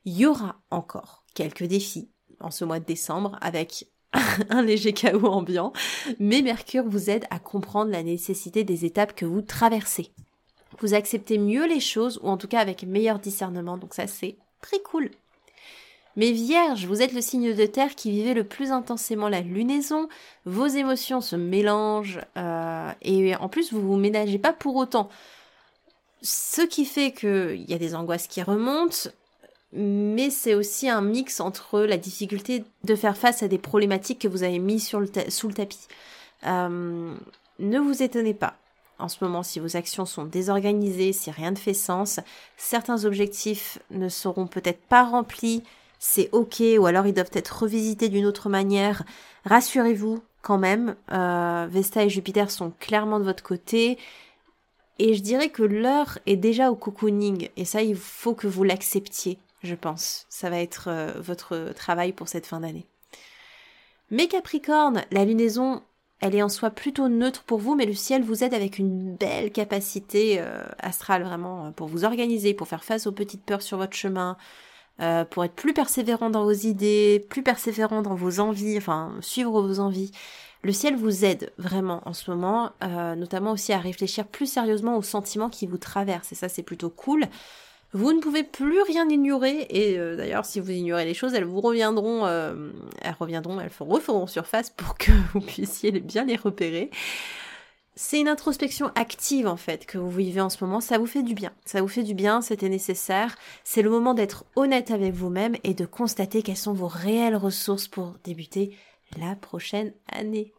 Il 0.05 0.17
y 0.17 0.25
aura 0.25 0.61
encore 0.69 1.23
quelques 1.33 1.63
défis 1.63 2.09
en 2.39 2.51
ce 2.51 2.65
mois 2.65 2.79
de 2.79 2.85
décembre 2.85 3.37
avec 3.41 3.87
un 4.49 4.61
léger 4.61 4.93
chaos 4.93 5.27
ambiant, 5.27 5.73
mais 6.19 6.41
Mercure 6.41 6.87
vous 6.87 7.09
aide 7.09 7.25
à 7.29 7.39
comprendre 7.39 7.91
la 7.91 8.03
nécessité 8.03 8.63
des 8.63 8.85
étapes 8.85 9.15
que 9.15 9.25
vous 9.25 9.41
traversez. 9.41 10.11
Vous 10.81 10.93
acceptez 10.93 11.37
mieux 11.37 11.67
les 11.67 11.79
choses, 11.79 12.19
ou 12.23 12.29
en 12.29 12.37
tout 12.37 12.47
cas 12.47 12.59
avec 12.59 12.83
meilleur 12.83 13.19
discernement, 13.19 13.77
donc 13.77 13.93
ça 13.93 14.07
c'est 14.07 14.35
très 14.61 14.79
cool. 14.79 15.11
Mais 16.15 16.31
Vierge, 16.31 16.85
vous 16.85 17.01
êtes 17.01 17.13
le 17.13 17.21
signe 17.21 17.55
de 17.55 17.65
terre 17.65 17.95
qui 17.95 18.11
vivait 18.11 18.33
le 18.33 18.43
plus 18.43 18.71
intensément 18.71 19.29
la 19.29 19.41
lunaison, 19.41 20.09
vos 20.45 20.67
émotions 20.67 21.21
se 21.21 21.35
mélangent, 21.35 22.19
euh, 22.37 22.91
et 23.01 23.35
en 23.35 23.49
plus 23.49 23.71
vous 23.71 23.81
vous 23.81 23.95
ménagez 23.95 24.39
pas 24.39 24.53
pour 24.53 24.75
autant. 24.75 25.09
Ce 26.21 26.61
qui 26.61 26.85
fait 26.85 27.11
qu'il 27.11 27.65
y 27.69 27.73
a 27.73 27.77
des 27.77 27.95
angoisses 27.95 28.27
qui 28.27 28.41
remontent, 28.41 29.09
mais 29.71 30.29
c'est 30.29 30.55
aussi 30.55 30.89
un 30.89 31.01
mix 31.01 31.39
entre 31.39 31.81
la 31.81 31.97
difficulté 31.97 32.63
de 32.83 32.95
faire 32.95 33.15
face 33.15 33.43
à 33.43 33.47
des 33.47 33.59
problématiques 33.59 34.19
que 34.19 34.27
vous 34.27 34.43
avez 34.43 34.59
mis 34.59 34.79
sur 34.79 34.99
le 34.99 35.07
sous 35.29 35.47
le 35.47 35.53
tapis. 35.53 35.87
Euh, 36.45 37.13
ne 37.59 37.79
vous 37.79 38.03
étonnez 38.03 38.33
pas. 38.33 38.57
En 38.99 39.07
ce 39.07 39.23
moment, 39.23 39.43
si 39.43 39.59
vos 39.59 39.77
actions 39.77 40.05
sont 40.05 40.25
désorganisées, 40.25 41.13
si 41.13 41.31
rien 41.31 41.51
ne 41.51 41.57
fait 41.57 41.73
sens, 41.73 42.19
certains 42.57 43.05
objectifs 43.05 43.79
ne 43.91 44.09
seront 44.09 44.47
peut-être 44.47 44.81
pas 44.81 45.03
remplis, 45.03 45.63
c'est 45.99 46.29
ok, 46.31 46.61
ou 46.77 46.85
alors 46.85 47.07
ils 47.07 47.13
doivent 47.13 47.31
être 47.33 47.63
revisités 47.63 48.09
d'une 48.09 48.25
autre 48.25 48.49
manière. 48.49 49.03
Rassurez-vous 49.45 50.21
quand 50.41 50.57
même, 50.57 50.95
euh, 51.11 51.67
Vesta 51.69 52.03
et 52.03 52.09
Jupiter 52.09 52.51
sont 52.51 52.71
clairement 52.79 53.19
de 53.19 53.25
votre 53.25 53.43
côté. 53.43 53.97
Et 54.99 55.13
je 55.13 55.21
dirais 55.21 55.49
que 55.49 55.63
l'heure 55.63 56.19
est 56.25 56.35
déjà 56.35 56.71
au 56.71 56.75
cocooning, 56.75 57.49
et 57.55 57.65
ça, 57.65 57.81
il 57.81 57.95
faut 57.95 58.35
que 58.35 58.47
vous 58.47 58.63
l'acceptiez 58.63 59.39
je 59.63 59.75
pense. 59.75 60.25
Ça 60.29 60.49
va 60.49 60.59
être 60.59 60.87
euh, 60.87 61.11
votre 61.19 61.73
travail 61.75 62.13
pour 62.13 62.27
cette 62.27 62.45
fin 62.45 62.59
d'année. 62.59 62.85
Mes 64.11 64.27
Capricornes, 64.27 65.03
la 65.11 65.25
lunaison 65.25 65.83
elle 66.21 66.35
est 66.35 66.41
en 66.41 66.49
soi 66.49 66.69
plutôt 66.69 67.07
neutre 67.07 67.43
pour 67.43 67.59
vous, 67.59 67.75
mais 67.75 67.85
le 67.85 67.93
ciel 67.93 68.23
vous 68.23 68.43
aide 68.43 68.53
avec 68.53 68.77
une 68.77 69.15
belle 69.15 69.51
capacité 69.51 70.37
euh, 70.39 70.63
astrale 70.79 71.23
vraiment 71.23 71.67
euh, 71.67 71.71
pour 71.71 71.87
vous 71.87 72.03
organiser, 72.03 72.53
pour 72.53 72.67
faire 72.67 72.83
face 72.83 73.07
aux 73.07 73.11
petites 73.13 73.43
peurs 73.45 73.61
sur 73.61 73.77
votre 73.77 73.95
chemin, 73.95 74.35
euh, 75.01 75.23
pour 75.23 75.45
être 75.45 75.55
plus 75.55 75.73
persévérant 75.73 76.29
dans 76.29 76.43
vos 76.43 76.51
idées, 76.51 77.25
plus 77.29 77.43
persévérant 77.43 78.01
dans 78.01 78.15
vos 78.15 78.41
envies, 78.41 78.77
enfin 78.77 79.13
suivre 79.21 79.61
vos 79.61 79.79
envies. 79.79 80.11
Le 80.61 80.73
ciel 80.73 80.97
vous 80.97 81.23
aide 81.23 81.53
vraiment 81.57 82.01
en 82.05 82.11
ce 82.11 82.29
moment, 82.29 82.71
notamment 82.81 83.53
aussi 83.53 83.71
à 83.71 83.79
réfléchir 83.79 84.27
plus 84.27 84.45
sérieusement 84.45 84.97
aux 84.97 85.01
sentiments 85.01 85.49
qui 85.49 85.67
vous 85.67 85.77
traversent, 85.77 86.33
et 86.33 86.35
ça 86.35 86.49
c'est 86.49 86.63
plutôt 86.63 86.89
cool. 86.89 87.23
Vous 87.91 88.13
ne 88.13 88.19
pouvez 88.19 88.43
plus 88.43 88.81
rien 88.83 89.09
ignorer 89.09 89.65
et 89.69 89.97
euh, 89.97 90.15
d'ailleurs 90.15 90.45
si 90.45 90.59
vous 90.59 90.69
ignorez 90.69 91.05
les 91.05 91.15
choses, 91.15 91.33
elles 91.33 91.43
vous 91.43 91.61
reviendront, 91.61 92.25
euh, 92.27 92.71
elles 93.01 93.15
reviendront, 93.19 93.59
elles 93.59 93.71
referont 93.79 94.27
surface 94.27 94.69
pour 94.69 94.95
que 94.95 95.11
vous 95.33 95.41
puissiez 95.41 95.91
bien 95.91 96.25
les 96.25 96.35
repérer. 96.35 96.91
C'est 97.95 98.21
une 98.21 98.27
introspection 98.27 98.91
active 98.95 99.47
en 99.47 99.57
fait 99.57 99.85
que 99.85 99.97
vous 99.97 100.11
vivez 100.11 100.39
en 100.39 100.49
ce 100.49 100.63
moment, 100.63 100.81
ça 100.81 100.99
vous 100.99 101.07
fait 101.07 101.23
du 101.23 101.33
bien. 101.33 101.51
Ça 101.65 101.81
vous 101.81 101.87
fait 101.87 102.03
du 102.03 102.13
bien, 102.13 102.41
c'était 102.41 102.69
nécessaire. 102.69 103.35
C'est 103.63 103.81
le 103.81 103.89
moment 103.89 104.13
d'être 104.13 104.45
honnête 104.55 104.91
avec 104.91 105.13
vous-même 105.13 105.57
et 105.63 105.73
de 105.73 105.85
constater 105.85 106.43
quelles 106.43 106.57
sont 106.57 106.73
vos 106.73 106.87
réelles 106.87 107.35
ressources 107.35 107.87
pour 107.87 108.13
débuter 108.23 108.77
la 109.17 109.35
prochaine 109.35 109.93
année. 110.11 110.53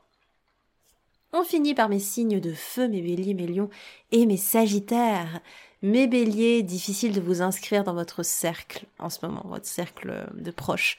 On 1.33 1.45
finit 1.45 1.75
par 1.75 1.89
mes 1.89 2.01
signes 2.01 2.41
de 2.41 2.53
feu, 2.53 2.89
mes 2.89 3.01
béliers, 3.01 3.35
mes 3.35 3.47
lions 3.47 3.71
et 4.11 4.27
mes 4.27 4.37
sagittaires. 4.37 5.41
Mes 5.83 6.07
béliers, 6.07 6.63
difficile 6.63 7.13
de 7.13 7.23
vous 7.23 7.41
inscrire 7.41 7.85
dans 7.85 7.95
votre 7.95 8.23
cercle 8.23 8.85
en 8.99 9.09
ce 9.09 9.25
moment, 9.25 9.45
votre 9.47 9.67
cercle 9.67 10.27
de 10.35 10.51
proches. 10.51 10.99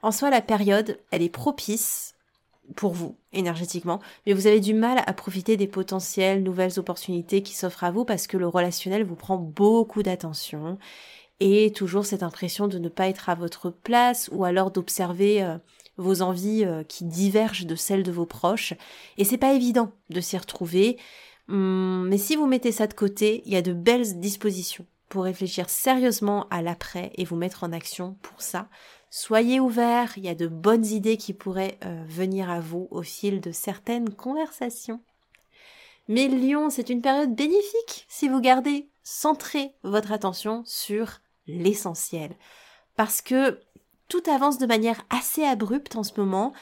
En 0.00 0.12
soi, 0.12 0.30
la 0.30 0.40
période, 0.40 0.98
elle 1.10 1.22
est 1.22 1.28
propice 1.28 2.14
pour 2.76 2.92
vous, 2.92 3.16
énergétiquement, 3.32 4.00
mais 4.24 4.32
vous 4.32 4.46
avez 4.46 4.60
du 4.60 4.74
mal 4.74 5.02
à 5.04 5.12
profiter 5.12 5.56
des 5.56 5.66
potentielles 5.66 6.44
nouvelles 6.44 6.78
opportunités 6.78 7.42
qui 7.42 7.54
s'offrent 7.54 7.82
à 7.82 7.90
vous 7.90 8.04
parce 8.04 8.28
que 8.28 8.36
le 8.36 8.46
relationnel 8.46 9.02
vous 9.02 9.16
prend 9.16 9.38
beaucoup 9.38 10.04
d'attention 10.04 10.78
et 11.40 11.72
toujours 11.72 12.06
cette 12.06 12.22
impression 12.22 12.68
de 12.68 12.78
ne 12.78 12.88
pas 12.88 13.08
être 13.08 13.28
à 13.28 13.34
votre 13.34 13.70
place 13.70 14.30
ou 14.32 14.44
alors 14.44 14.70
d'observer 14.70 15.42
euh, 15.42 15.58
vos 15.96 16.22
envies 16.22 16.64
euh, 16.64 16.84
qui 16.84 17.04
divergent 17.04 17.66
de 17.66 17.74
celles 17.74 18.04
de 18.04 18.12
vos 18.12 18.26
proches 18.26 18.74
et 19.18 19.24
c'est 19.24 19.38
pas 19.38 19.52
évident 19.52 19.90
de 20.10 20.20
s'y 20.20 20.38
retrouver 20.38 20.98
Hum, 21.48 22.06
mais 22.08 22.18
si 22.18 22.36
vous 22.36 22.46
mettez 22.46 22.72
ça 22.72 22.86
de 22.86 22.94
côté, 22.94 23.42
il 23.46 23.52
y 23.52 23.56
a 23.56 23.62
de 23.62 23.72
belles 23.72 24.20
dispositions 24.20 24.86
pour 25.08 25.24
réfléchir 25.24 25.68
sérieusement 25.68 26.46
à 26.50 26.62
l'après 26.62 27.12
et 27.16 27.24
vous 27.24 27.36
mettre 27.36 27.64
en 27.64 27.72
action 27.72 28.16
pour 28.22 28.40
ça. 28.40 28.68
Soyez 29.10 29.60
ouverts, 29.60 30.14
il 30.16 30.24
y 30.24 30.28
a 30.28 30.34
de 30.34 30.46
bonnes 30.46 30.86
idées 30.86 31.18
qui 31.18 31.34
pourraient 31.34 31.78
euh, 31.84 32.02
venir 32.06 32.50
à 32.50 32.60
vous 32.60 32.88
au 32.90 33.02
fil 33.02 33.42
de 33.42 33.52
certaines 33.52 34.14
conversations. 34.14 35.02
Mais 36.08 36.28
Lyon, 36.28 36.70
c'est 36.70 36.88
une 36.88 37.02
période 37.02 37.34
bénéfique 37.34 38.06
si 38.08 38.28
vous 38.28 38.40
gardez 38.40 38.88
centré 39.02 39.74
votre 39.82 40.12
attention 40.12 40.62
sur 40.64 41.20
l'essentiel. 41.46 42.34
Parce 42.96 43.20
que 43.20 43.60
tout 44.08 44.22
avance 44.30 44.58
de 44.58 44.66
manière 44.66 45.02
assez 45.10 45.44
abrupte 45.44 45.96
en 45.96 46.02
ce 46.02 46.18
moment, 46.18 46.52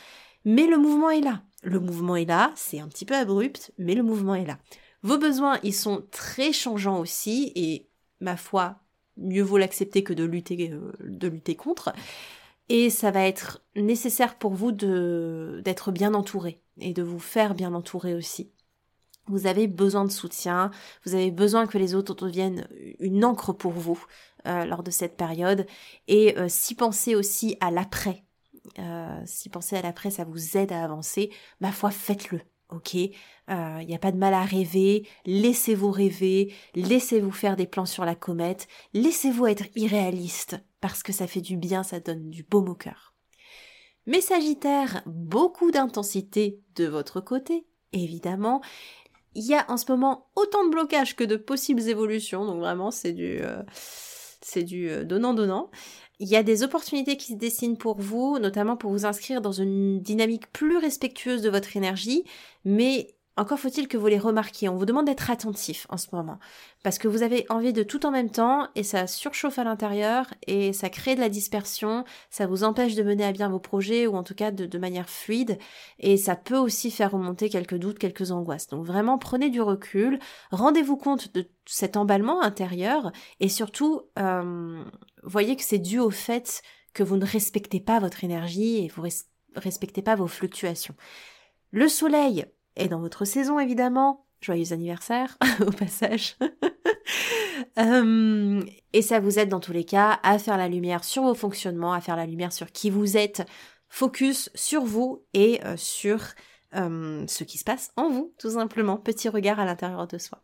mais 0.44 0.66
le 0.66 0.78
mouvement 0.78 1.10
est 1.10 1.20
là. 1.20 1.42
Le 1.62 1.78
mouvement 1.78 2.16
est 2.16 2.24
là, 2.24 2.52
c'est 2.56 2.80
un 2.80 2.88
petit 2.88 3.04
peu 3.04 3.14
abrupt, 3.14 3.72
mais 3.78 3.94
le 3.94 4.02
mouvement 4.02 4.34
est 4.34 4.46
là. 4.46 4.58
Vos 5.02 5.18
besoins, 5.18 5.58
ils 5.62 5.74
sont 5.74 6.04
très 6.10 6.52
changeants 6.52 7.00
aussi, 7.00 7.52
et 7.54 7.88
ma 8.20 8.36
foi, 8.36 8.80
mieux 9.16 9.42
vaut 9.42 9.58
l'accepter 9.58 10.02
que 10.02 10.12
de 10.12 10.24
lutter, 10.24 10.72
euh, 10.72 11.54
contre. 11.56 11.92
Et 12.68 12.88
ça 12.88 13.10
va 13.10 13.26
être 13.26 13.62
nécessaire 13.74 14.38
pour 14.38 14.54
vous 14.54 14.72
d'être 14.72 15.90
bien 15.90 16.14
entouré 16.14 16.62
et 16.78 16.92
de 16.92 17.02
vous 17.02 17.18
faire 17.18 17.54
bien 17.54 17.74
entourer 17.74 18.14
aussi. 18.14 18.52
Vous 19.26 19.46
avez 19.46 19.66
besoin 19.66 20.04
de 20.04 20.10
soutien, 20.10 20.70
vous 21.04 21.14
avez 21.14 21.30
besoin 21.30 21.66
que 21.66 21.78
les 21.78 21.94
autres 21.94 22.14
deviennent 22.14 22.66
une 22.98 23.24
encre 23.24 23.52
pour 23.52 23.72
vous 23.72 24.02
euh, 24.46 24.64
lors 24.64 24.82
de 24.82 24.90
cette 24.90 25.16
période, 25.16 25.66
et 26.08 26.38
euh, 26.38 26.46
si 26.48 26.74
penser 26.74 27.14
aussi 27.14 27.56
à 27.60 27.70
l'après, 27.70 28.24
euh, 28.78 29.20
si 29.24 29.48
penser 29.48 29.76
à 29.76 29.82
l'après, 29.82 30.10
ça 30.10 30.24
vous 30.24 30.56
aide 30.56 30.72
à 30.72 30.84
avancer, 30.84 31.30
ma 31.60 31.72
foi, 31.72 31.90
faites-le. 31.90 32.40
Ok, 32.70 32.94
il 32.94 33.12
euh, 33.50 33.82
n'y 33.82 33.96
a 33.96 33.98
pas 33.98 34.12
de 34.12 34.16
mal 34.16 34.32
à 34.32 34.44
rêver, 34.44 35.04
laissez-vous 35.26 35.90
rêver, 35.90 36.54
laissez-vous 36.76 37.32
faire 37.32 37.56
des 37.56 37.66
plans 37.66 37.86
sur 37.86 38.04
la 38.04 38.14
comète, 38.14 38.68
laissez-vous 38.94 39.48
être 39.48 39.64
irréaliste, 39.74 40.56
parce 40.80 41.02
que 41.02 41.12
ça 41.12 41.26
fait 41.26 41.40
du 41.40 41.56
bien, 41.56 41.82
ça 41.82 41.98
donne 41.98 42.30
du 42.30 42.44
baume 42.44 42.68
au 42.68 42.76
cœur. 42.76 43.12
Mais 44.06 44.20
Sagittaire, 44.20 45.02
beaucoup 45.04 45.72
d'intensité 45.72 46.60
de 46.76 46.86
votre 46.86 47.20
côté, 47.20 47.66
évidemment. 47.92 48.62
Il 49.34 49.44
y 49.44 49.54
a 49.54 49.64
en 49.68 49.76
ce 49.76 49.90
moment 49.90 50.28
autant 50.36 50.64
de 50.64 50.70
blocages 50.70 51.16
que 51.16 51.24
de 51.24 51.36
possibles 51.36 51.88
évolutions, 51.88 52.44
donc 52.46 52.60
vraiment 52.60 52.92
c'est 52.92 53.12
du... 53.12 53.40
Euh, 53.42 53.62
c'est 54.42 54.62
du 54.62 55.04
donnant-donnant. 55.04 55.70
Il 56.18 56.28
y 56.28 56.36
a 56.36 56.42
des 56.42 56.62
opportunités 56.62 57.16
qui 57.16 57.32
se 57.32 57.38
dessinent 57.38 57.78
pour 57.78 57.98
vous, 58.00 58.38
notamment 58.38 58.76
pour 58.76 58.90
vous 58.90 59.06
inscrire 59.06 59.40
dans 59.40 59.52
une 59.52 60.00
dynamique 60.00 60.52
plus 60.52 60.76
respectueuse 60.76 61.42
de 61.42 61.50
votre 61.50 61.76
énergie, 61.76 62.24
mais 62.64 63.14
encore 63.40 63.58
faut-il 63.58 63.88
que 63.88 63.96
vous 63.96 64.06
les 64.06 64.18
remarquiez. 64.18 64.68
On 64.68 64.76
vous 64.76 64.84
demande 64.84 65.06
d'être 65.06 65.30
attentif 65.30 65.86
en 65.88 65.96
ce 65.96 66.08
moment. 66.12 66.38
Parce 66.82 66.98
que 66.98 67.08
vous 67.08 67.22
avez 67.22 67.46
envie 67.48 67.72
de 67.72 67.82
tout 67.82 68.04
en 68.04 68.10
même 68.10 68.30
temps 68.30 68.68
et 68.74 68.82
ça 68.82 69.06
surchauffe 69.06 69.58
à 69.58 69.64
l'intérieur 69.64 70.26
et 70.46 70.74
ça 70.74 70.90
crée 70.90 71.14
de 71.14 71.20
la 71.20 71.30
dispersion. 71.30 72.04
Ça 72.28 72.46
vous 72.46 72.64
empêche 72.64 72.96
de 72.96 73.02
mener 73.02 73.24
à 73.24 73.32
bien 73.32 73.48
vos 73.48 73.58
projets 73.58 74.06
ou 74.06 74.14
en 74.14 74.22
tout 74.22 74.34
cas 74.34 74.50
de, 74.50 74.78
manière 74.78 75.08
fluide. 75.08 75.58
Et 75.98 76.18
ça 76.18 76.36
peut 76.36 76.58
aussi 76.58 76.90
faire 76.90 77.12
remonter 77.12 77.48
quelques 77.48 77.78
doutes, 77.78 77.98
quelques 77.98 78.30
angoisses. 78.30 78.66
Donc 78.66 78.84
vraiment 78.84 79.16
prenez 79.16 79.48
du 79.48 79.62
recul. 79.62 80.18
Rendez-vous 80.50 80.98
compte 80.98 81.32
de 81.32 81.48
cet 81.64 81.96
emballement 81.96 82.42
intérieur 82.42 83.10
et 83.40 83.48
surtout 83.48 84.02
euh, 84.18 84.84
voyez 85.22 85.56
que 85.56 85.62
c'est 85.62 85.78
dû 85.78 85.98
au 85.98 86.10
fait 86.10 86.60
que 86.92 87.02
vous 87.02 87.16
ne 87.16 87.24
respectez 87.24 87.80
pas 87.80 88.00
votre 88.00 88.22
énergie 88.22 88.84
et 88.84 88.88
vous 88.88 89.02
respectez 89.56 90.02
pas 90.02 90.14
vos 90.14 90.26
fluctuations. 90.26 90.94
Le 91.70 91.88
soleil 91.88 92.44
et 92.76 92.88
dans 92.88 93.00
votre 93.00 93.24
saison 93.24 93.58
évidemment. 93.58 94.26
Joyeux 94.40 94.72
anniversaire 94.72 95.36
au 95.60 95.70
passage. 95.70 96.36
Euh, 97.78 98.62
et 98.92 99.02
ça 99.02 99.20
vous 99.20 99.38
aide 99.38 99.48
dans 99.48 99.60
tous 99.60 99.72
les 99.72 99.84
cas 99.84 100.18
à 100.22 100.38
faire 100.38 100.56
la 100.56 100.68
lumière 100.68 101.04
sur 101.04 101.22
vos 101.22 101.34
fonctionnements, 101.34 101.92
à 101.92 102.00
faire 102.00 102.16
la 102.16 102.26
lumière 102.26 102.52
sur 102.52 102.72
qui 102.72 102.90
vous 102.90 103.16
êtes, 103.16 103.46
focus 103.88 104.50
sur 104.54 104.84
vous 104.84 105.24
et 105.34 105.64
euh, 105.64 105.76
sur 105.76 106.20
euh, 106.74 107.24
ce 107.26 107.44
qui 107.44 107.58
se 107.58 107.64
passe 107.64 107.92
en 107.96 108.08
vous, 108.08 108.34
tout 108.38 108.50
simplement. 108.50 108.96
Petit 108.96 109.28
regard 109.28 109.60
à 109.60 109.64
l'intérieur 109.64 110.06
de 110.06 110.18
soi. 110.18 110.42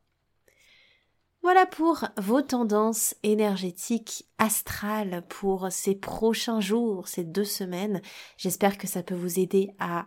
Voilà 1.42 1.64
pour 1.64 2.04
vos 2.16 2.42
tendances 2.42 3.14
énergétiques 3.22 4.26
astrales 4.38 5.24
pour 5.28 5.68
ces 5.70 5.94
prochains 5.94 6.60
jours, 6.60 7.08
ces 7.08 7.24
deux 7.24 7.44
semaines. 7.44 8.02
J'espère 8.36 8.78
que 8.78 8.86
ça 8.86 9.02
peut 9.02 9.14
vous 9.14 9.38
aider 9.38 9.70
à 9.78 10.06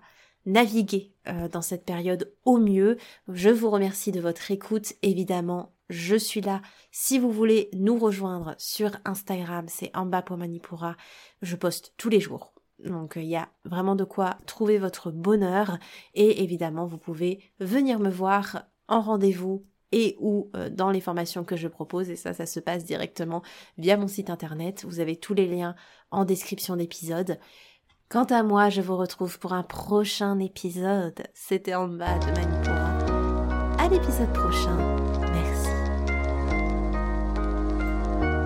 naviguer 0.49 1.13
euh, 1.27 1.47
dans 1.47 1.61
cette 1.61 1.85
période 1.85 2.33
au 2.45 2.57
mieux. 2.57 2.97
Je 3.27 3.49
vous 3.49 3.69
remercie 3.69 4.11
de 4.11 4.19
votre 4.19 4.51
écoute. 4.51 4.93
Évidemment, 5.01 5.73
je 5.89 6.15
suis 6.15 6.41
là. 6.41 6.61
Si 6.91 7.19
vous 7.19 7.31
voulez 7.31 7.69
nous 7.73 7.97
rejoindre 7.97 8.55
sur 8.57 8.91
Instagram, 9.05 9.65
c'est 9.69 9.95
en 9.95 10.05
bas 10.05 10.21
pour 10.21 10.37
Manipura. 10.37 10.95
Je 11.41 11.55
poste 11.55 11.93
tous 11.97 12.09
les 12.09 12.19
jours. 12.19 12.53
Donc 12.83 13.13
il 13.15 13.25
y 13.25 13.35
a 13.35 13.49
vraiment 13.65 13.95
de 13.95 14.03
quoi 14.03 14.37
trouver 14.45 14.77
votre 14.77 15.11
bonheur. 15.11 15.77
Et 16.13 16.43
évidemment, 16.43 16.85
vous 16.85 16.97
pouvez 16.97 17.39
venir 17.59 17.99
me 17.99 18.09
voir 18.09 18.63
en 18.87 19.01
rendez-vous 19.01 19.65
et 19.91 20.15
ou 20.19 20.51
euh, 20.55 20.69
dans 20.69 20.91
les 20.91 21.01
formations 21.01 21.43
que 21.43 21.55
je 21.55 21.67
propose 21.67 22.09
et 22.09 22.15
ça 22.15 22.33
ça 22.33 22.45
se 22.45 22.59
passe 22.59 22.85
directement 22.85 23.41
via 23.77 23.97
mon 23.97 24.07
site 24.07 24.29
internet. 24.29 24.85
Vous 24.87 24.99
avez 24.99 25.15
tous 25.15 25.33
les 25.33 25.47
liens 25.47 25.75
en 26.11 26.25
description 26.25 26.75
d'épisode. 26.75 27.39
Quant 28.11 28.23
à 28.23 28.41
moi, 28.41 28.69
je 28.69 28.81
vous 28.81 28.97
retrouve 28.97 29.37
pour 29.37 29.53
un 29.53 29.61
prochain 29.61 30.39
épisode. 30.39 31.21
C'était 31.35 31.75
en 31.75 31.87
bas 31.87 32.17
de 32.17 32.25
Manipura. 32.31 32.97
À 33.77 33.87
l'épisode 33.87 34.33
prochain. 34.33 34.75
Merci. 35.31 35.69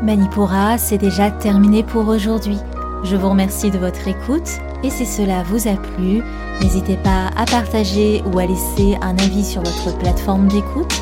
Manipura, 0.04 0.78
c'est 0.78 0.97
déjà 0.97 1.32
terminé 1.32 1.82
pour 1.82 2.10
aujourd'hui. 2.10 2.58
Je 3.06 3.15
vous 3.15 3.30
remercie 3.30 3.71
de 3.71 3.78
votre 3.78 4.06
écoute 4.06 4.49
et 4.84 4.89
si 4.89 5.06
cela 5.06 5.43
vous 5.43 5.65
a 5.69 5.78
plu, 5.78 6.21
n'hésitez 6.62 6.97
pas 6.97 7.30
à 7.38 7.45
partager 7.45 8.21
ou 8.34 8.39
à 8.39 8.45
laisser 8.45 8.97
un 9.02 9.17
avis 9.17 9.45
sur 9.45 9.62
votre 9.62 9.97
plateforme 9.97 10.49
d'écoute 10.49 11.02